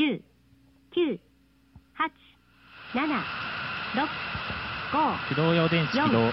[0.00, 0.22] 10、
[0.96, 1.18] 9、
[1.98, 2.10] 8、
[2.94, 3.04] 7、
[3.92, 4.08] 6、
[4.92, 6.32] 5、駆動用電池起動4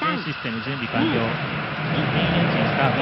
[0.00, 3.00] 全システム準備完了インテンエンジンスタート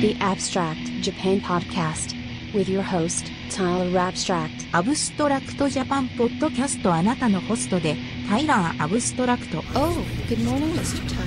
[0.00, 2.14] The Abstract Japan Podcast
[2.54, 4.68] with your host, Tyler Abstract.
[4.72, 7.94] アブストラクトジャパンポッドキャストあなたのホストで
[8.26, 9.92] タイラー・アブストラクト Oh,
[10.30, 11.06] good morning, Mr.
[11.10, 11.18] Tyler.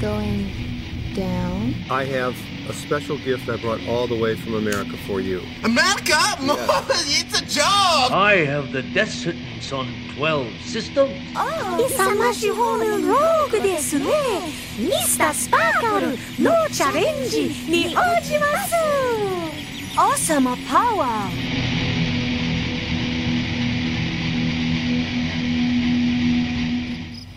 [0.00, 0.70] Going
[1.16, 1.74] down?
[1.90, 2.34] I have
[2.69, 5.41] a special gift I brought all the way from America for you.
[5.63, 6.17] America?
[6.39, 8.11] it's a job!
[8.11, 9.87] I have the death sentence on
[10.17, 11.13] 12 systems.
[11.33, 14.05] 勇ましほるローグですね
[14.77, 16.07] ミスタースパーカル
[16.39, 18.73] ノーチャレンジに応じます
[19.97, 20.55] 王様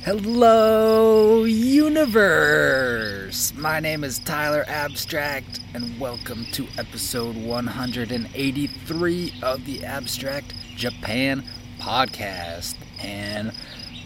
[0.05, 3.53] Hello, universe!
[3.55, 11.41] My name is Tyler Abstract, and welcome to episode 183 of the Abstract Japan
[11.79, 12.75] podcast.
[13.01, 13.53] And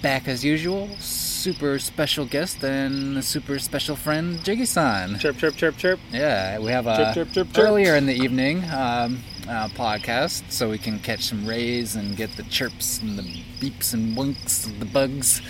[0.03, 5.17] back as usual, super special guest and super special friend, Jiggy-san.
[5.17, 5.99] Chirp, chirp, chirp, chirp.
[6.11, 7.65] Yeah, we have a Chirp, chirp, chirp, chirp.
[7.65, 12.37] earlier in the evening um, uh, podcast, so we can catch some rays and get
[12.37, 13.23] the chirps and the
[13.59, 15.41] beeps and winks and the bugs,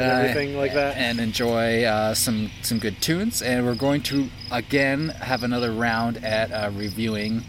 [0.00, 0.96] And everything like that.
[0.96, 3.42] and enjoy uh, some some good tunes.
[3.42, 7.42] And we're going to again have another round at uh, reviewing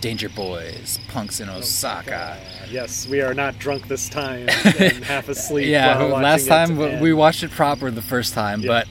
[0.00, 2.36] Danger Boys, Punks in Osaka.
[2.38, 5.66] Uh, yes, we are not drunk this time and half asleep.
[5.68, 8.68] yeah, last time it, we watched it proper the first time, Yeah.
[8.68, 8.86] but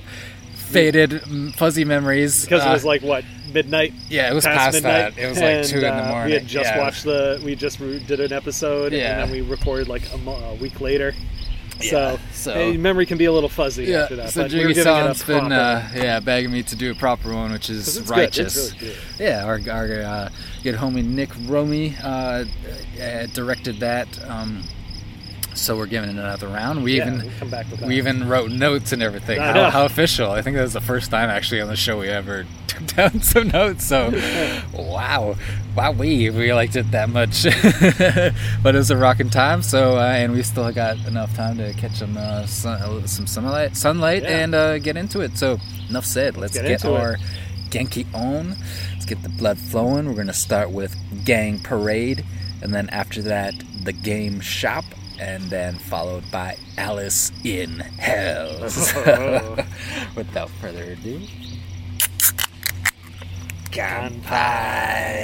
[0.55, 1.21] faded
[1.55, 3.93] fuzzy memories because it uh, was like what midnight.
[4.09, 5.15] yeah, it was past, midnight.
[5.15, 5.21] that.
[5.23, 6.25] It was like and, two in the uh, morning.
[6.25, 6.79] We had just yeah.
[6.79, 7.39] watched the.
[7.45, 9.21] We just re- did an episode, Yeah.
[9.21, 11.13] and then we recorded like a, mo- a week later.
[11.81, 14.29] Yeah, So, so- eh, memory can be a little fuzzy Yeah, after that.
[14.29, 17.33] so Jiggy giving it a San's been uh, yeah begging me to do a proper
[17.33, 18.71] one, which is it's righteous.
[18.71, 18.73] Good.
[18.73, 19.01] It's really good.
[19.19, 20.29] Yeah, our, our uh,
[20.63, 22.45] good homie Nick Romy uh,
[23.01, 24.07] uh, directed that.
[24.29, 24.63] Um,
[25.55, 26.83] so we're giving it another round.
[26.83, 27.87] We Yeah, even we'll come back with that.
[27.87, 29.39] we even wrote notes and everything.
[29.39, 30.31] How, how official!
[30.31, 33.21] I think that was the first time actually on the show we ever took down
[33.21, 33.85] some notes.
[33.85, 34.09] So
[34.73, 35.35] wow,
[35.75, 37.43] wow, we we liked it that much.
[38.63, 39.61] but it was a rocking time.
[39.61, 43.75] So uh, and we still got enough time to catch some uh, sun, some sunlight,
[43.77, 44.29] sunlight, Yeah.
[44.43, 45.37] and uh, get into it.
[45.37, 46.37] So enough said.
[46.37, 46.99] Let's, get get, into it.
[46.99, 47.17] our
[47.69, 48.55] Genki on.
[48.93, 50.07] Let's get the blood flowing.
[50.07, 50.95] We're gonna start with
[51.25, 52.23] Gang Parade,
[52.61, 54.85] and then after that, the Game Shop,
[55.23, 58.69] and then followed by Alice in Hell.
[58.69, 59.55] So, oh.
[60.15, 61.21] without further ado,
[63.71, 65.23] Kanpai.「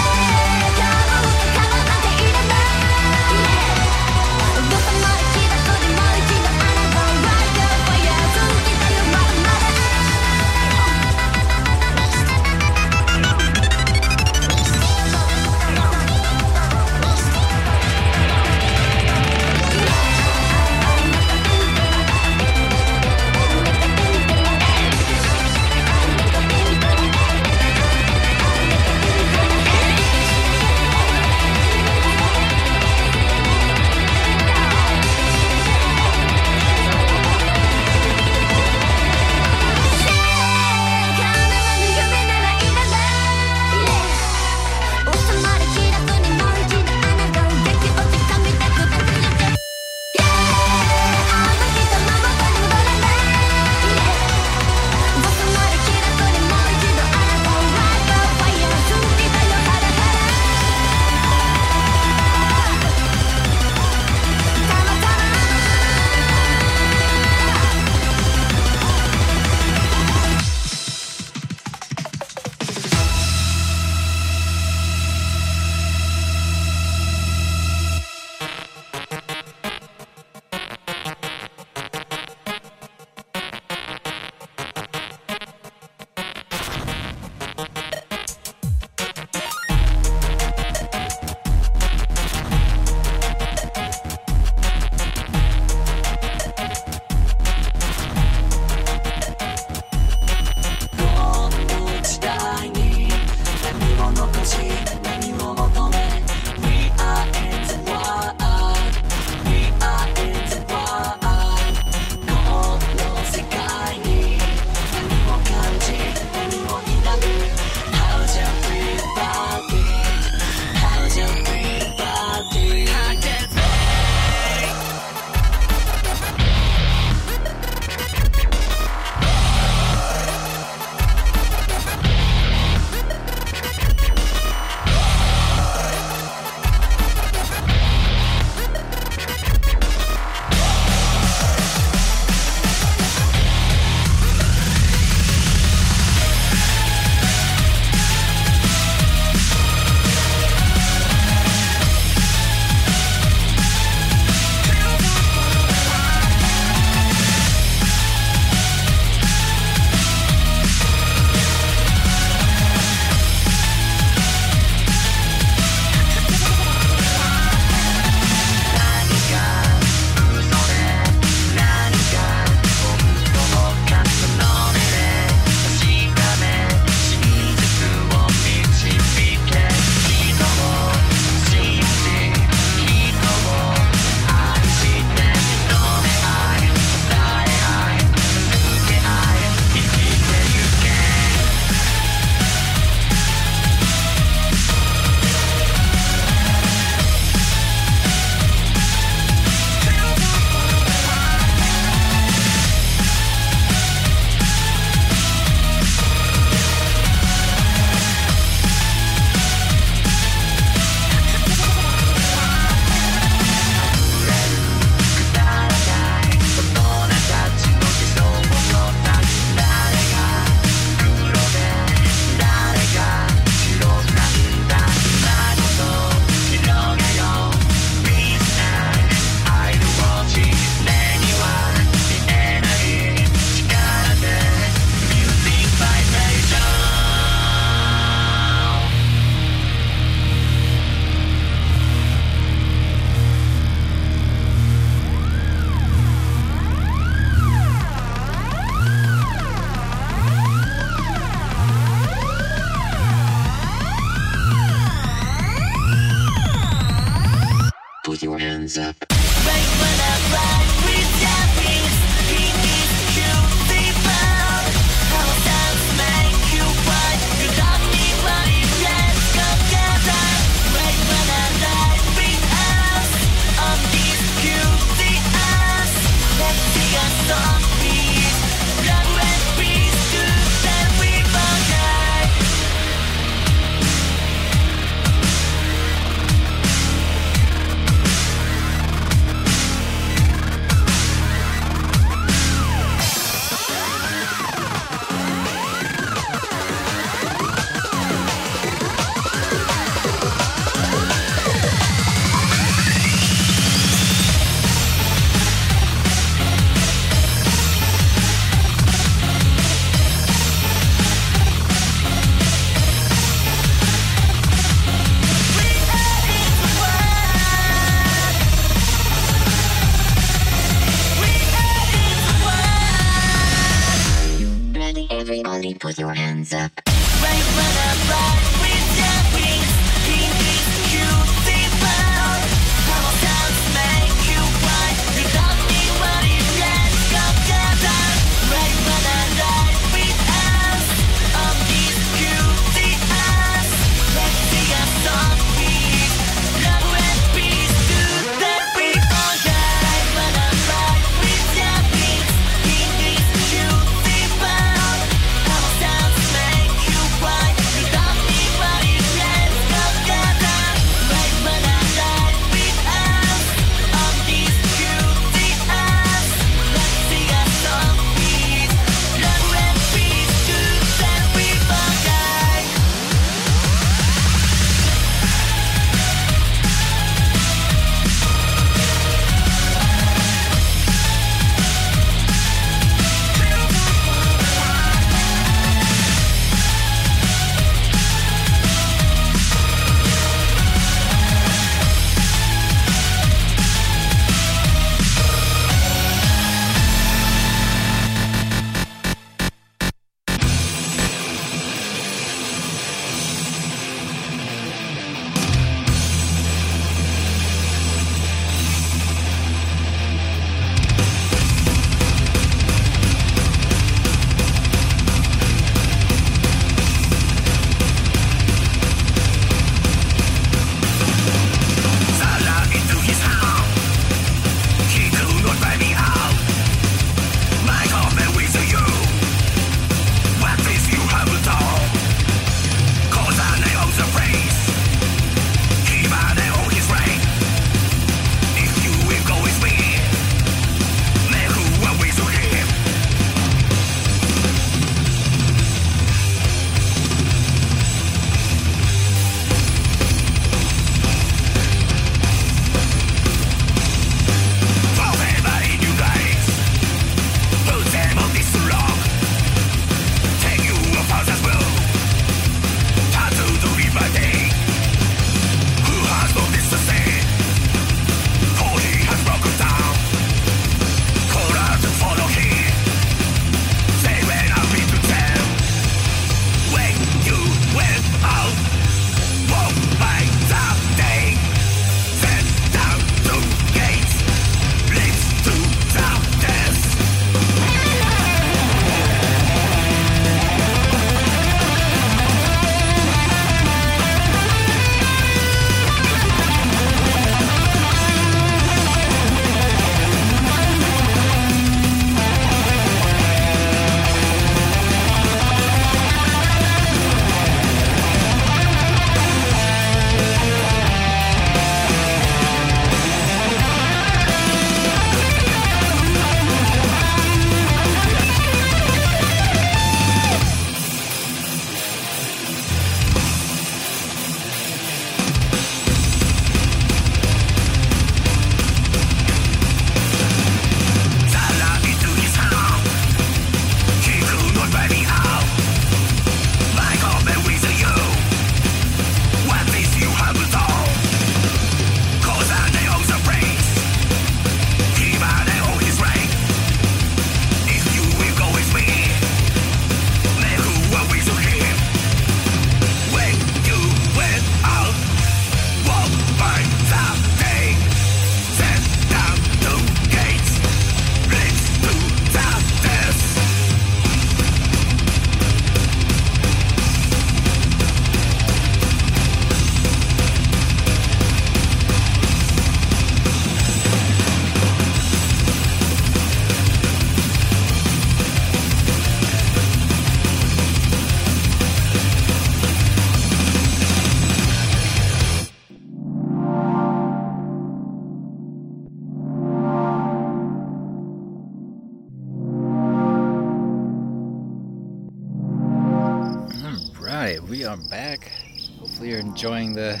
[599.38, 600.00] enjoying the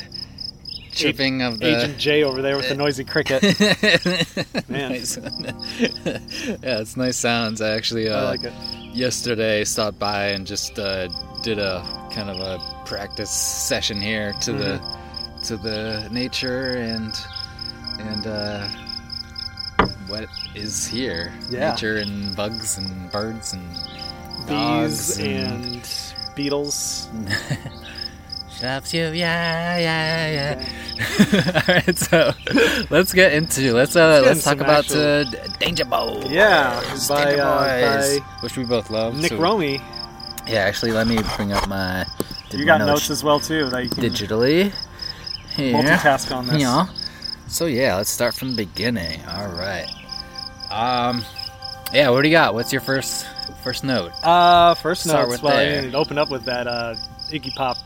[0.90, 3.40] chirping of the Agent J over there with the noisy cricket.
[4.68, 4.90] Man.
[6.60, 7.60] Yeah, it's nice sounds.
[7.60, 8.52] I actually uh, I like
[8.92, 11.06] yesterday stopped by and just uh,
[11.42, 15.42] did a kind of a practice session here to the Mm-hmm.
[15.44, 17.14] to the nature and
[18.00, 18.68] and uh,
[20.08, 20.26] what
[20.56, 21.32] is here.
[21.48, 21.70] Yeah.
[21.70, 23.62] Nature and bugs and birds and
[24.48, 25.88] Bees and
[26.34, 27.08] beetles.
[28.62, 31.62] Loves you, yeah, yeah, yeah.
[31.68, 32.32] All right, so
[32.90, 35.24] let's get into let's uh Let's let's, talk about some uh,
[35.60, 36.28] Danger Boys.
[36.28, 39.14] Yeah, by, Danger uh, by which we both love.
[39.14, 39.80] Nick so- Romy.
[40.48, 42.04] Yeah, actually, let me bring up my.
[42.50, 44.72] You got notes as well too that you can digitally.
[45.54, 45.74] Here.
[45.74, 46.60] multitask on this.
[46.60, 46.86] Yeah.
[47.46, 49.20] So yeah, let's start from the beginning.
[49.26, 49.86] All right.
[50.70, 51.24] Um,
[51.92, 52.08] yeah.
[52.10, 52.54] What do you got?
[52.54, 53.26] What's your first
[53.62, 54.10] first note?
[54.24, 55.42] Uh, first note.
[55.42, 56.94] Well, I mean, it opened up with that uh,
[57.30, 57.76] Iggy Pop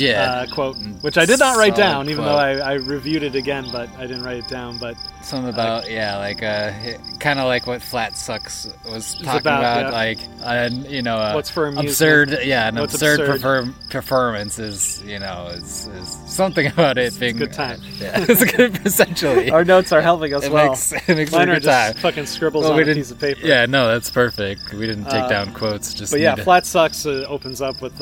[0.00, 0.30] Yeah.
[0.30, 2.28] uh, quote, which I did not write Solid down, even quote.
[2.28, 4.78] though I, I reviewed it again, but I didn't write it down.
[4.78, 6.72] But Something about yeah, like uh,
[7.18, 9.90] kind of like what Flat Sucks was talking about, about, yeah.
[9.90, 13.32] like uh, you know, uh, What's for absurd, yeah, an What's absurd, absurd?
[13.40, 17.80] Perform- performance is you know is, is something about it it's being good time.
[17.80, 19.50] uh, yeah, it's good essentially.
[19.50, 20.68] our notes are helping us it well.
[20.68, 22.00] makes, it makes Mine a are good just time.
[22.02, 23.40] fucking scribbles Well, on a piece of paper.
[23.44, 24.72] Yeah, no, that's perfect.
[24.72, 25.92] We didn't take Uh, down quotes.
[25.94, 28.00] Just but yeah, Flat Sucks uh, opens up with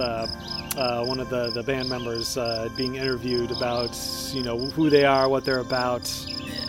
[0.77, 3.97] uh, one of the, the band members uh, being interviewed about
[4.33, 6.03] you know who they are, what they're about.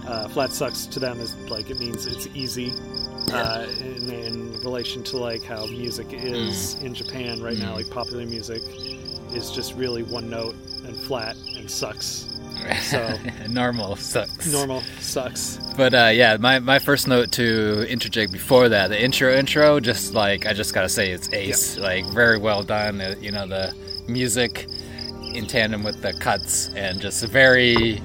[0.07, 2.71] Uh, Flat Sucks to them is like it means it's easy.
[3.33, 7.75] Uh, in, in relation to like how music is in Japan right now, Mm.
[7.77, 8.62] like popular music
[9.33, 12.31] is just really one note and flat and sucks.
[12.81, 13.17] So
[13.50, 14.47] normal sucks.
[14.51, 15.59] normal sucks.
[15.75, 20.13] But uh, yeah, my, my first note to interject before that, the intro intro, just
[20.13, 23.01] like I just gotta say it's ace, like very well done.
[23.01, 23.75] Uh, you know the
[24.07, 24.67] music
[25.33, 28.01] in tandem with the cuts and just very,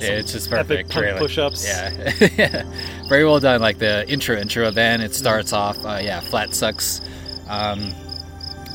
[0.00, 1.18] it's just epic punk really.
[1.18, 1.66] push-ups.
[1.66, 2.62] Yeah, yeah,
[3.08, 3.60] very well done.
[3.60, 5.82] Like the intro intro, then it starts off.
[5.84, 7.00] Uh, yeah, flat sucks.
[7.48, 7.92] Um,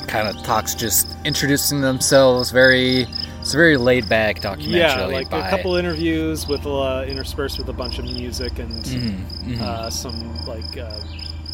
[0.07, 2.51] kind of talks just introducing themselves.
[2.51, 3.05] Very,
[3.39, 4.79] it's a very laid back documentary.
[4.79, 8.71] Yeah, like by, a couple interviews with uh, interspersed with a bunch of music and
[8.83, 9.61] Mhm, mhm.
[9.61, 10.99] Uh, some like uh,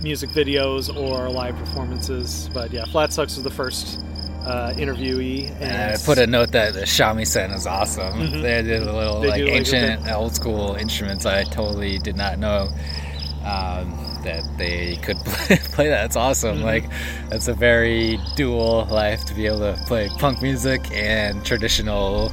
[0.02, 2.50] music videos or live performances.
[2.54, 4.00] But yeah, Flat Sucks was the first
[4.48, 5.52] uh, interviewee.
[5.62, 8.14] And I put a note that the shamisen is awesome.
[8.14, 8.42] Mhm.
[8.42, 11.26] They did a little They like do, like, ancient, old school instruments.
[11.26, 12.70] I totally did not know
[13.44, 16.06] um, that they could play, play that.
[16.06, 16.60] It's awesome.
[16.60, 16.64] Mhm.
[16.64, 16.86] Like
[17.30, 22.32] that's a very dual life to be able to play punk music and traditional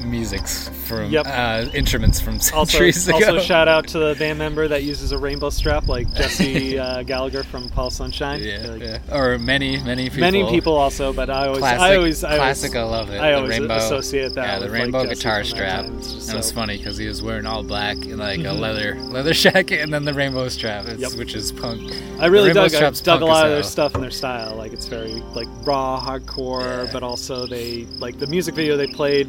[0.00, 1.26] musics from Yep.
[1.26, 3.16] uh, instruments from also, centuries ago.
[3.16, 7.02] also shout out to the band member that uses a rainbow strap, like Jesse uh,
[7.02, 8.42] Gallagher from Paul Sunshine.
[8.42, 8.98] yeah, Like, yeah.
[9.16, 10.20] Or many, many people.
[10.20, 12.74] Many people also, but I always, Classic, I always, I classic.
[12.76, 13.20] always, I love it.
[13.20, 15.84] I the always rainbow, associate that Yeah, the like, rainbow Jesse guitar from strap.
[15.98, 18.58] It's just And it's funny because he was wearing all black and like a Mhm.
[18.60, 21.12] leather leather jacket, and then the rainbow strap, it's, Yep.
[21.14, 21.92] which is punk.
[22.20, 24.54] I really dug, I dug a lot of their stuff and their style.
[24.56, 26.92] Like it's very like raw, hardcore, Yeah.
[26.92, 29.28] but also they like the music video they played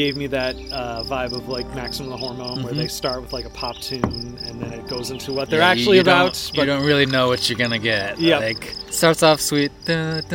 [0.00, 2.64] gave me that uh, vibe of like Maximum Hormone, mm-hmm.
[2.64, 5.60] where they start with like a pop tune and then it goes into what they're
[5.60, 6.32] yeah, actually you, you about.
[6.54, 8.18] but you don't really know what you're gonna get.
[8.18, 10.28] Yeah, like starts off sweet, and it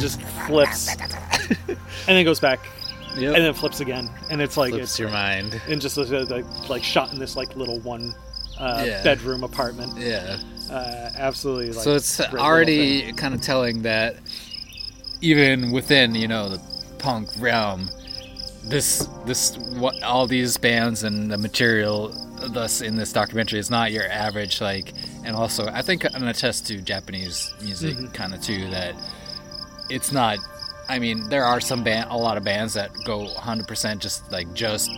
[0.00, 2.60] just flips, and then goes back.
[3.16, 3.34] Yep.
[3.34, 6.84] And then flips again, and it's like flips it's your mind, and just like, like
[6.84, 8.14] shot in this like little one
[8.58, 9.02] uh, yeah.
[9.02, 9.96] bedroom apartment.
[9.96, 10.36] Yeah,
[10.70, 11.72] uh, absolutely.
[11.72, 14.16] Like, so it's already kind of telling that
[15.22, 16.60] even within you know the
[16.98, 17.88] punk realm
[18.64, 22.12] this this what all these bands and the material
[22.52, 24.92] thus in this documentary is not your average like
[25.24, 28.12] and also i think and attest to test to japanese music Mhm.
[28.14, 28.94] kind of too that
[29.88, 30.38] it's not
[30.88, 34.52] i mean there are some band a lot of bands that go 100% just like
[34.54, 34.90] just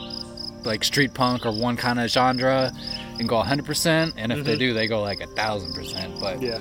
[0.65, 2.73] like street punk or one kind of genre
[3.19, 4.59] and go 100% and if they Mhm.
[4.59, 6.59] do they go like a thousand percent but Yeah.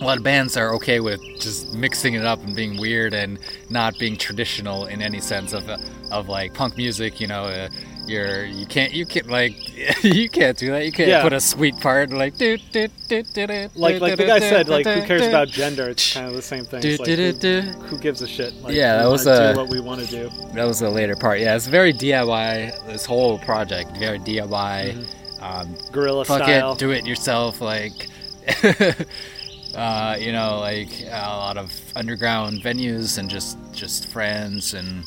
[0.00, 3.38] A lot of bands are okay with just mixing it up and being weird and
[3.70, 5.68] not being traditional in any sense of
[6.12, 7.20] of like punk music.
[7.20, 7.68] You know, uh,
[8.06, 9.54] you're you can't you can't like
[10.04, 10.84] you can't do that.
[10.84, 11.22] You can't Yeah.
[11.22, 14.68] put a sweet part like do, do, do, do, do, like like the guy said,
[14.68, 15.88] like who cares about gender?
[15.88, 16.82] It's kind of the same thing.
[16.84, 18.54] It's like, who, who gives a shit?
[18.62, 20.30] Like, Yeah, that was a- do what we want to do.
[20.54, 21.40] That was the later part.
[21.40, 22.86] Yeah, it's very DIY.
[22.86, 25.06] This whole project, very DIY.
[25.42, 26.72] Um, Guerrilla fuck style.
[26.72, 27.60] it, do it yourself.
[27.60, 28.08] Like,
[29.76, 35.04] uh, you know, like a lot of underground venues and just just friends and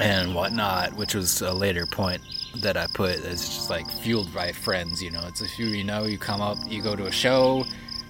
[0.00, 0.94] and whatnot.
[0.94, 2.22] Which was a later point
[2.62, 3.16] that I put.
[3.16, 5.02] It's just like fueled by friends.
[5.02, 7.64] You know, it's if you you know you come up, you go to a show,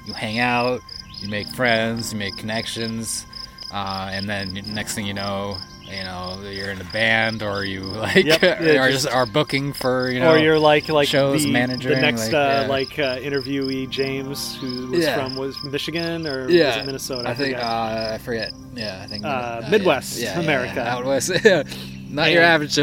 [0.06, 0.80] you hang out,
[1.18, 3.26] you make friends, you make connections,
[3.72, 7.80] uh, and then next thing you know, you know you're in a band or you
[8.06, 11.52] like Yep, are, just, are booking for you know or you're like like shows the,
[11.52, 12.66] managing the next like, uh, yeah.
[12.68, 15.14] like uh, interviewee James who was Yeah.
[15.16, 17.28] from was Michigan or was yeah it Minnesota?
[17.28, 20.82] I think uh, I forget yeah I think Uh, Midwest yeah, yeah, America.
[20.86, 21.62] out west yeah
[22.10, 22.78] not your average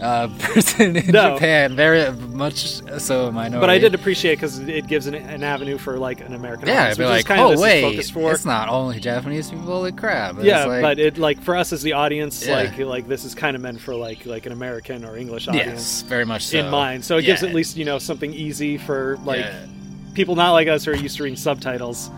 [0.00, 1.34] uh, uh, person in No.
[1.34, 5.42] Japan very much so a minority but I did appreciate because it gives an, an
[5.42, 7.52] avenue for like an American yeah audience, I'd be which is like kind of oh
[7.52, 8.32] is wait for.
[8.32, 11.72] it's not only Japanese people holy crap It's yeah, like- but it like for us
[11.72, 12.56] as the audience, Yeah.
[12.56, 15.66] like like this is kind of meant for like like an American or English audience
[15.68, 17.04] yes very much so in mind.
[17.04, 17.48] So it gives Yeah.
[17.48, 19.66] at least you know something easy for like Yeah.
[20.14, 22.10] people not like us who are used to reading subtitles,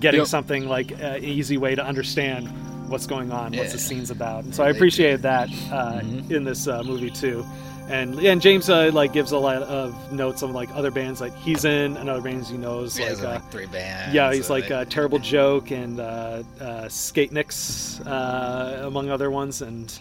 [0.00, 0.28] getting Yep.
[0.28, 2.48] something like an easy way to understand
[2.88, 4.44] what's going on, what's the scene's about.
[4.44, 6.30] And so I appreciated that uh, Mhm.
[6.30, 7.44] in this uh, movie too.
[7.88, 11.32] And and James uh, like gives a lot of notes on like other bands like
[11.38, 14.50] he's in and other bands he knows Yeah, like, uh, like three bands yeah he's
[14.50, 19.96] like uh, Terrible Joke and uh, uh, Skate Nicks uh, among other ones and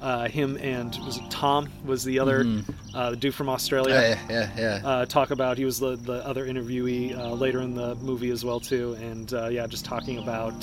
[0.00, 2.64] uh, him and was it Tom was the other Mhm.
[2.94, 4.50] uh, the dude from Australia yeah yeah
[4.82, 5.58] yeah uh, talk about.
[5.58, 9.32] He was the, the other interviewee uh, later in the movie as well too, and
[9.34, 10.54] uh, yeah, just talking about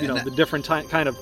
[0.00, 1.16] you know the different ty- kind of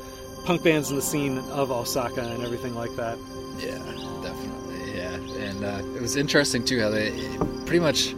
[0.44, 3.18] punk bands in the scene of Osaka and everything like that.
[3.58, 3.78] Yeah,
[4.22, 4.96] definitely.
[4.96, 5.14] Yeah,
[5.48, 7.11] and uh, it was interesting too how they
[7.66, 8.14] pretty much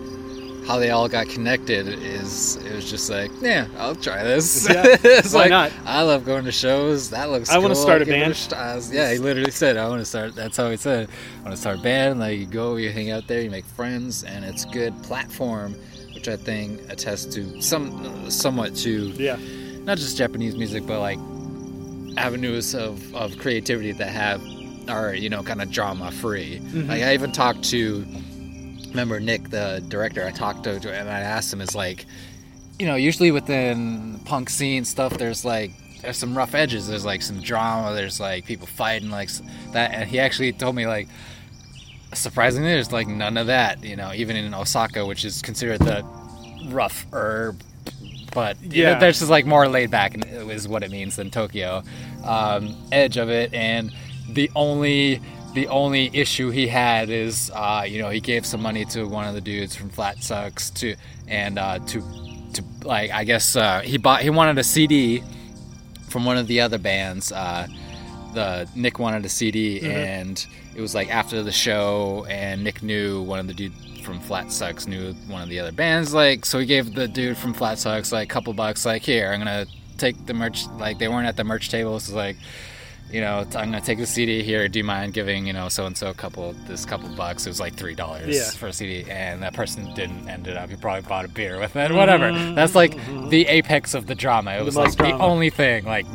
[0.66, 4.68] how they all got connected is it was just like yeah I'll try this.
[4.68, 5.73] Yeah, it's why like, not?
[5.85, 7.11] I love going to shows.
[7.11, 7.51] That looks.
[7.51, 8.31] I wanna start I'll a band.
[8.31, 10.35] was- yeah, he literally said I want to start.
[10.35, 11.09] That's how he said.
[11.38, 12.20] I want to start a band.
[12.20, 15.75] Like you go, you hang out there, you make friends, and it's good platform,
[16.14, 19.37] which I think attests to some somewhat to Yeah,
[19.85, 21.18] not just Japanese music, but like
[22.16, 24.42] avenues of, of creativity that have
[24.88, 26.61] are you know kind of drama free.
[26.61, 26.88] Mhm.
[26.88, 28.05] Like I even talked to
[28.90, 30.24] remember Nick, the director.
[30.26, 32.07] I talked to and I asked him is like,
[32.79, 35.72] you know, usually within punk scene stuff, there's like
[36.03, 36.88] there's some rough edges.
[36.88, 37.94] There's like some drama.
[37.94, 39.31] There's like people fighting like
[39.72, 39.92] that.
[39.92, 41.09] And he actually told me like
[42.12, 43.83] surprisingly, there's like none of that.
[43.85, 46.05] You know, even in Osaka, which is considered the
[46.68, 47.61] rough herb,
[48.33, 48.92] but Yeah.
[48.92, 51.83] yeah, there's just like more laid back is what it means than Tokyo
[52.24, 53.53] um, edge of it.
[53.55, 53.92] And
[54.29, 55.20] the only
[55.55, 59.27] the only issue he had is uh, you know he gave some money to one
[59.27, 60.95] of the dudes from Flat Sucks to
[61.29, 62.01] and uh, to
[62.55, 65.23] to like I guess uh, he bought he wanted a CD
[66.09, 67.31] from one of the other bands.
[67.33, 67.67] Uh,
[68.35, 69.93] the Nick wanted a CD, Mhm.
[69.93, 73.73] and it was like after the show, and Nick knew one of the dude
[74.05, 76.15] from Flat Sucks knew one of the other bands.
[76.15, 78.87] Like, so he gave the dude from Flat Sucks like a couple bucks.
[78.87, 79.67] Like, here, I'm gonna
[79.99, 80.65] take the merch.
[80.79, 82.37] Like, they weren't at the merch table, so like.
[83.12, 84.68] You know, I'm gonna take the CD here.
[84.68, 87.44] Do you mind giving you know so and so a couple this couple bucks?
[87.44, 88.51] It was like three dollars Yeah.
[88.51, 90.70] for a CD, and that person didn't end it up.
[90.70, 91.90] He probably bought a beer with it.
[91.92, 92.31] Whatever.
[92.31, 93.29] Mm-hmm, That's like mm-hmm.
[93.29, 94.53] the apex of the drama.
[94.53, 96.07] It The was like the only thing, like,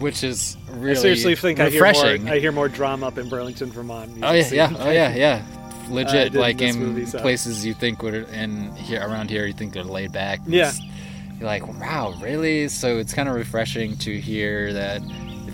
[0.00, 2.24] which is really I seriously think I hear refreshing.
[2.24, 2.34] more.
[2.34, 4.10] I hear more drama up in Burlington, Vermont.
[4.22, 5.44] Oh yeah, yeah, oh yeah, yeah.
[5.90, 9.72] Legit, like in movie, so- places you think would in here around here you think
[9.72, 10.40] they're laid back.
[10.44, 10.72] Yeah.
[11.38, 12.66] You're like, wow, really?
[12.68, 15.02] So it's kind of refreshing to hear that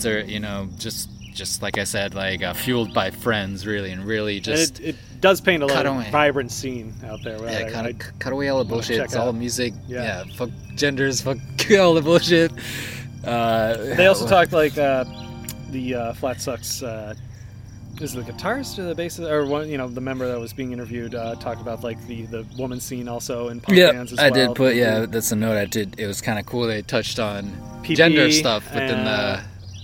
[0.04, 3.90] it's a you know just just like I said, like uh, fueled by friends, really,
[3.90, 6.06] and really And just it, it does paint a cut lot away.
[6.06, 7.38] of vibrant scene out there.
[7.42, 9.00] yeah, I- kind I- of cut away all the bullshit.
[9.00, 9.34] It's all out.
[9.34, 9.72] music.
[9.88, 10.02] Yeah.
[10.26, 10.34] Yeah.
[10.36, 11.38] fuck genders, fuck
[11.80, 12.52] all the bullshit.
[13.24, 15.04] Uh, They also talked like uh,
[15.70, 16.82] the uh, Flat Sucks.
[16.82, 17.14] Uh,
[18.00, 19.68] is the guitarist or the bassist or one?
[19.68, 22.80] You know, the member that was being interviewed uh, talked about like the the woman
[22.80, 24.48] scene also in punk Yeah, bands as I well.
[24.48, 24.74] did put.
[24.74, 26.00] Yeah, that's a note I did.
[26.00, 26.66] It was kind of cool.
[26.66, 27.44] They touched on
[27.84, 29.42] PP gender stuff within and, the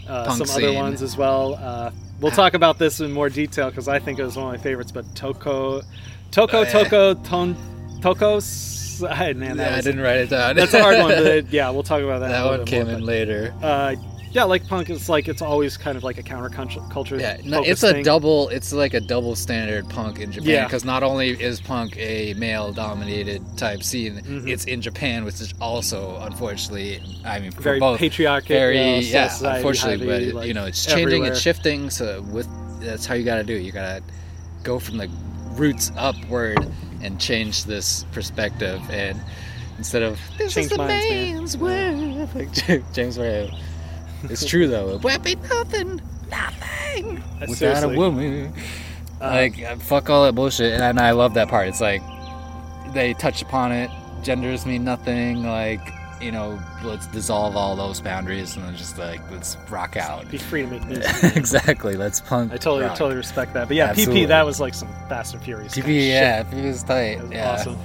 [0.09, 1.55] uh, some other ones as well.
[1.55, 1.91] Uh,
[2.21, 4.63] we'll talk about this in more detail because I think it was one of my
[4.63, 4.93] favorites.
[4.93, 5.83] But Toko,
[6.31, 6.65] Toko, Oh.
[6.65, 7.55] Toko, Ton,
[8.01, 8.77] Tokos.
[9.09, 10.57] I, man, that Yeah, I didn't write it down.
[10.57, 11.11] That's a hard one.
[11.11, 12.31] But yeah, we'll talk about that.
[12.31, 13.55] that one came more, in but, later.
[13.63, 13.95] Uh,
[14.33, 17.21] yeah, like punk is like it's always kind of like a counterculture.
[17.21, 18.05] Yeah, no, it's a thing.
[18.05, 18.49] double.
[18.51, 20.65] It's like a double standard punk in Japan Yeah.
[20.65, 24.49] because not only is punk a male-dominated type scene, Mhm.
[24.49, 29.33] it's in Japan, which is also unfortunately, I mean, Very both patriarchal, Very uh, yeah,
[29.57, 31.33] unfortunately, heavy, but like, you know, it's changing, everywhere.
[31.33, 31.91] it's shifting.
[31.91, 32.49] So with
[32.81, 33.55] that's how you got to do.
[33.57, 33.63] it.
[33.63, 34.03] You got to
[34.63, 35.09] go from the
[35.57, 36.65] roots upward
[37.03, 39.21] and change this perspective and.
[39.79, 43.49] Instead of this Change is the minds, man's world, like James Ray.
[44.25, 44.89] It's true though.
[44.97, 46.01] It would be nothing,
[46.31, 48.53] nothing without a woman.
[49.21, 51.69] Uh, like uh, fuck all that bullshit, and, and I love that part.
[51.69, 52.03] It's like
[52.93, 53.91] they touch upon it.
[54.23, 55.45] Genders mean nothing.
[55.45, 60.29] Like you know, let's dissolve all those boundaries and then just like let's rock out.
[60.31, 61.37] Be free to make music.
[61.37, 61.95] exactly.
[61.95, 62.53] Let's punk.
[62.53, 62.97] I totally, rock.
[62.97, 63.69] totally respect that.
[63.69, 64.25] But yeah, Absolutely.
[64.25, 65.75] PP, that was like some Fast and Furious.
[65.75, 66.09] kind of PP, shit.
[66.09, 67.17] yeah, PP was tight.
[67.17, 67.53] That was yeah.
[67.53, 67.79] awesome.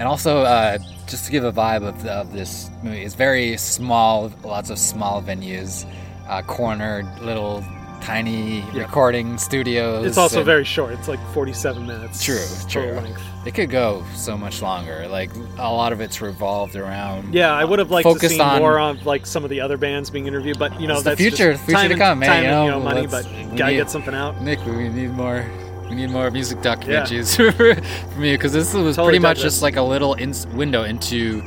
[0.00, 4.32] And also uh, just to give a vibe of, of this movie, it's very small,
[4.42, 5.84] lots of small venues,
[6.26, 7.62] uh, cornered little
[8.00, 8.84] tiny Yeah.
[8.84, 10.06] recording studios.
[10.06, 10.94] It's also and- very short.
[10.94, 12.24] It's like 47 minutes.
[12.24, 12.92] True, true.
[12.94, 13.20] length.
[13.46, 15.06] It could go so much longer.
[15.08, 17.34] Like a lot of it's revolved around.
[17.34, 19.60] Yeah, I would have liked to Focused see on- more on like some of the
[19.60, 21.94] other bands being interviewed, but you know It's the that's future- just future time to
[21.94, 23.24] and, come, man, time you and, know, money, but
[23.56, 24.40] gotta need- get something out.
[24.42, 25.44] Nick, we need more.
[25.90, 27.74] We need more music documentaries Yeah.
[28.14, 31.42] for me because this was Totally pretty much just like a little ins window into,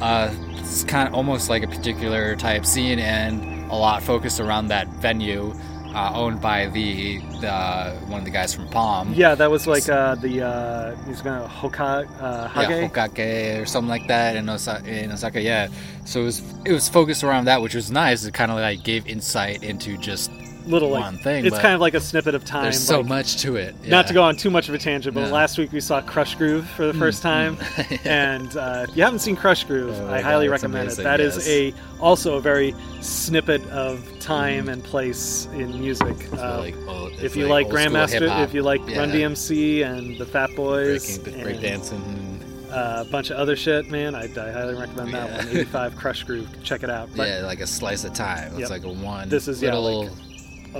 [0.00, 4.68] uh, it's kind of almost like a particular type scene and a lot focused around
[4.68, 5.54] that venue,
[5.94, 9.12] uh, owned by the the one of the guys from Palm.
[9.14, 12.68] Yeah, that was like uh, the uh, he's gonna Hoka uh, Hage.
[12.70, 15.40] Yeah, Hokage or something like that in Osaka, in Osaka.
[15.42, 15.68] Yeah,
[16.06, 18.24] so it was it was focused around that, which was nice.
[18.24, 20.30] It kind of like gave insight into just
[20.66, 21.44] little like one thing.
[21.44, 22.64] it's kind of like a snippet of time.
[22.64, 23.74] there's so like- much to it.
[23.86, 25.32] Not to go on too much of a tangent, but Yeah.
[25.32, 27.58] last week we saw Krush Groove for the first time,
[28.04, 31.04] and uh, if you haven't seen Krush Groove, Oh I highly God, recommend amazing, it.
[31.04, 31.48] That is yes.
[31.48, 36.16] a also a very snippet of time and place in music.
[36.32, 39.28] Uh, like old- if you like like, old school Grandmaster, if you like Run Yeah.
[39.28, 42.72] DMC and the Fat Boys, breaking, and, breakdancing.
[42.72, 45.36] uh, a bunch of other shit, man, I, I highly recommend that Yeah.
[45.36, 45.48] one.
[45.48, 47.08] 85 Krush Groove, check it out.
[47.16, 48.50] But yeah, like a slice of time.
[48.52, 48.70] It's Yep.
[48.70, 49.28] like a one.
[49.28, 50.04] This is, yeah, little.
[50.04, 50.12] like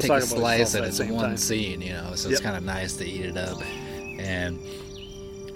[0.01, 1.37] take a slice at it's the same one time.
[1.37, 2.13] scene, you know.
[2.15, 2.33] So Yep.
[2.33, 3.61] it's kind of nice to eat it up
[4.19, 4.59] and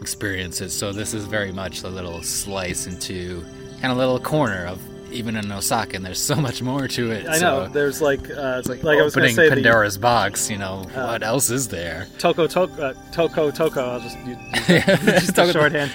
[0.01, 0.71] experience it.
[0.71, 3.43] So this is very much a little slice into
[3.81, 7.11] kind of a little corner of even in Osaka, and there's so much more to
[7.11, 7.27] it.
[7.27, 9.57] I so know there's like uh, it's like, like I was gonna opening say the-
[9.57, 10.51] Pandora's box.
[10.51, 12.07] You know, Uh, what else is there?
[12.19, 13.81] Toko Toko uh, Toko Toko.
[13.91, 15.91] I'll just use, just the shorthand.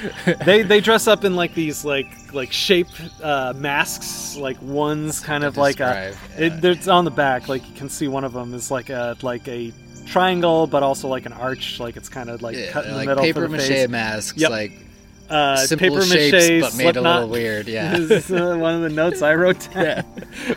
[0.46, 2.88] They they dress up in like these like like shape
[3.22, 6.12] uh, masks, like one's kind of like a.
[6.12, 7.48] describe, It, it's on the back.
[7.48, 9.72] Like you can see one of them is like a like a
[10.06, 11.80] triangle, but also like an arch.
[11.80, 13.68] Like it's kind of like Yeah, cut in the like middle paper for the mache
[13.68, 13.90] face.
[13.90, 14.50] masks, Yep.
[14.52, 14.72] like
[15.30, 17.68] uh, simple paper shapes, but made a little weird.
[17.68, 17.98] Yeah.
[17.98, 19.84] this is uh, one of the notes I wrote down.
[19.84, 20.02] yeah.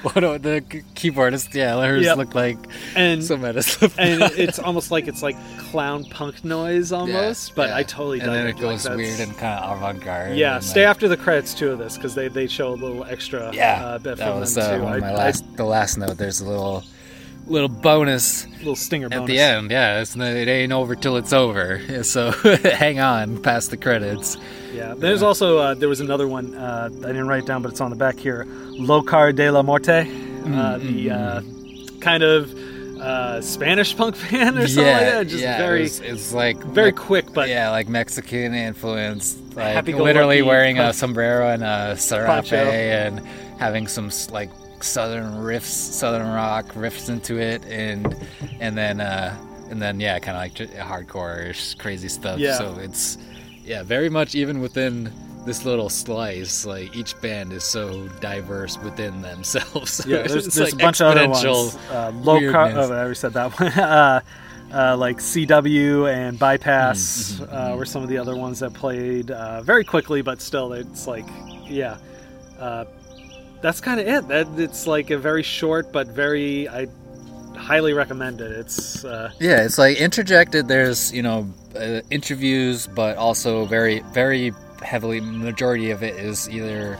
[0.02, 0.60] One of the
[0.94, 2.16] keyboardist, yeah, hers Yep.
[2.16, 2.58] looked like
[2.94, 3.56] And some and
[4.22, 8.50] it's almost like it's like clown punk noise almost, but I totally and then it.
[8.56, 10.36] it goes that's- weird and kind of avant-garde.
[10.36, 13.04] Yeah, stay like, after the credits too of this because they, they show a little
[13.04, 14.82] extra Yeah, uh, bit that was uh, too.
[14.82, 15.56] one of I- my I- last.
[15.56, 16.16] the last note.
[16.18, 16.84] There's a little,
[17.46, 19.26] little bonus little stinger at bonus.
[19.28, 19.70] the end.
[19.70, 21.80] Yeah, it ain't over till it's over.
[22.02, 22.30] So
[22.62, 24.36] hang on past the credits.
[24.72, 27.80] Yeah, there's also uh, there was another one uh, I didn't write down, but it's
[27.80, 28.44] on the back here.
[28.78, 30.06] Locar de la Morte,
[30.46, 32.54] Mm, uh, the uh, kind of
[33.00, 35.26] uh, Spanish punk band or something yeah, like that.
[35.26, 39.38] Just yeah, very It's, it's like very Mex- quick, but yeah, like Mexican influence.
[39.54, 43.20] Like literally wearing a sombrero and a serape and
[43.58, 44.50] having some like
[44.86, 48.16] southern riffs, southern rock riffs into it, and
[48.60, 49.36] and then uh,
[49.70, 52.38] and then yeah, kind of like j- hardcore crazy stuff.
[52.38, 52.58] Yeah.
[52.58, 53.18] So it's
[53.64, 55.12] yeah, very much even within
[55.44, 60.04] this little slice, like each band is so diverse within themselves.
[60.06, 61.76] Yeah, there's, there's like a bunch of other ones.
[61.88, 62.72] Uh, low car.
[62.74, 63.68] Oh, I already said that one.
[63.72, 64.20] uh,
[64.74, 69.30] uh, like CW and Bypass Mm-hmm, uh, were some of the other ones that played
[69.30, 71.26] uh, very quickly, but still, it's like,
[71.68, 71.98] yeah,
[72.58, 72.84] uh,
[73.66, 74.28] that's kind of it.
[74.28, 76.68] That it's like a very short but very.
[76.68, 76.86] I
[77.56, 78.52] highly recommend it.
[78.52, 80.68] It's uh, Yeah, it's like interjected.
[80.68, 84.52] There's you know uh, interviews, but also very very
[84.82, 86.96] heavily majority of it is either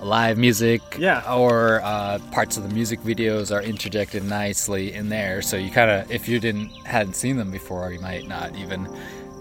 [0.00, 1.20] live music, Yeah.
[1.34, 5.42] or uh, parts of the music videos are interjected nicely in there.
[5.42, 8.88] So you kind of, if you didn't hadn't seen them before, you might not even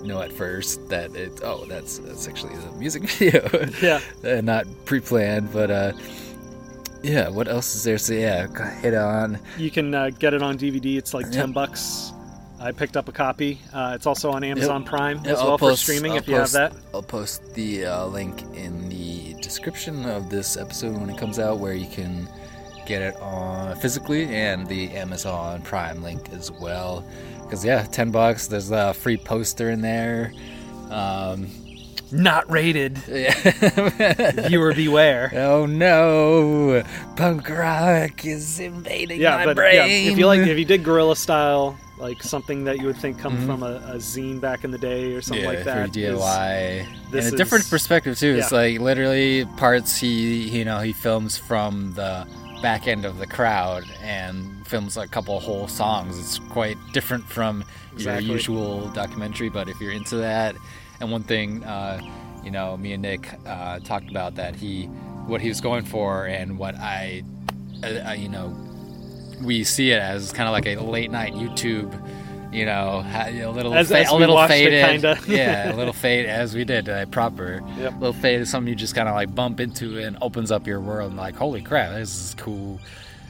[0.04, 1.40] know at first that it.
[1.44, 3.48] Oh, that's that's actually a music video.
[3.82, 4.02] Yeah.
[4.26, 5.94] uh, not pre-planned, but uh,
[7.08, 7.30] yeah.
[7.30, 7.98] What else is there?
[7.98, 8.48] So yeah,
[8.82, 9.40] hit on.
[9.58, 10.98] you can uh, get it on DVD.
[10.98, 11.34] It's like Yep.
[11.34, 12.12] ten bucks.
[12.60, 13.60] I picked up a copy.
[13.72, 16.28] Uh, it's also on Amazon Prime Yeah, as I'll well post- for streaming I'll if
[16.28, 16.74] you have that.
[16.94, 21.60] I'll post the uh, link in the description of this episode when it comes out,
[21.60, 22.28] where you can
[22.88, 27.08] get it on physically and the Amazon Prime link as well.
[27.44, 28.48] Because yeah, ten bucks.
[28.48, 30.34] There's a free poster in there.
[30.90, 31.48] Um,
[32.12, 33.00] Not rated.
[33.08, 33.34] yeah.
[34.48, 35.32] Viewer beware.
[35.36, 36.84] oh no,
[37.16, 39.76] punk rock is invading yeah, my but brain.
[39.76, 43.18] yeah, if you like, if you did guerrilla style, like something that you would think
[43.20, 43.46] come Mhm.
[43.46, 45.90] from a, a zine back in the day or something yeah, like that.
[45.98, 46.86] is- DIY.
[47.12, 48.38] this and a different perspective too.
[48.40, 52.26] It's like literally parts he you know he films from the
[52.62, 56.18] back end of the crowd and films a couple whole songs.
[56.20, 58.26] It's quite different from Exactly.
[58.28, 59.50] your usual documentary.
[59.50, 60.56] But if you're into that,
[61.00, 62.02] and one thing uh,
[62.44, 64.86] you know, me and Nick uh, talked about that he
[65.28, 67.24] what he was going for and what I,
[67.84, 68.56] uh, uh, you know,
[69.42, 71.92] we see it as kind of like a late night YouTube
[72.52, 75.04] you know, ha- a little As- fa- as a little faded.
[75.28, 77.62] yeah, a little fade as we did, uh, proper.
[77.78, 77.94] Yep.
[78.00, 80.80] little fade is something you just kind of like bump into and opens up your
[80.80, 81.10] world.
[81.10, 82.80] And like, holy crap, this is cool.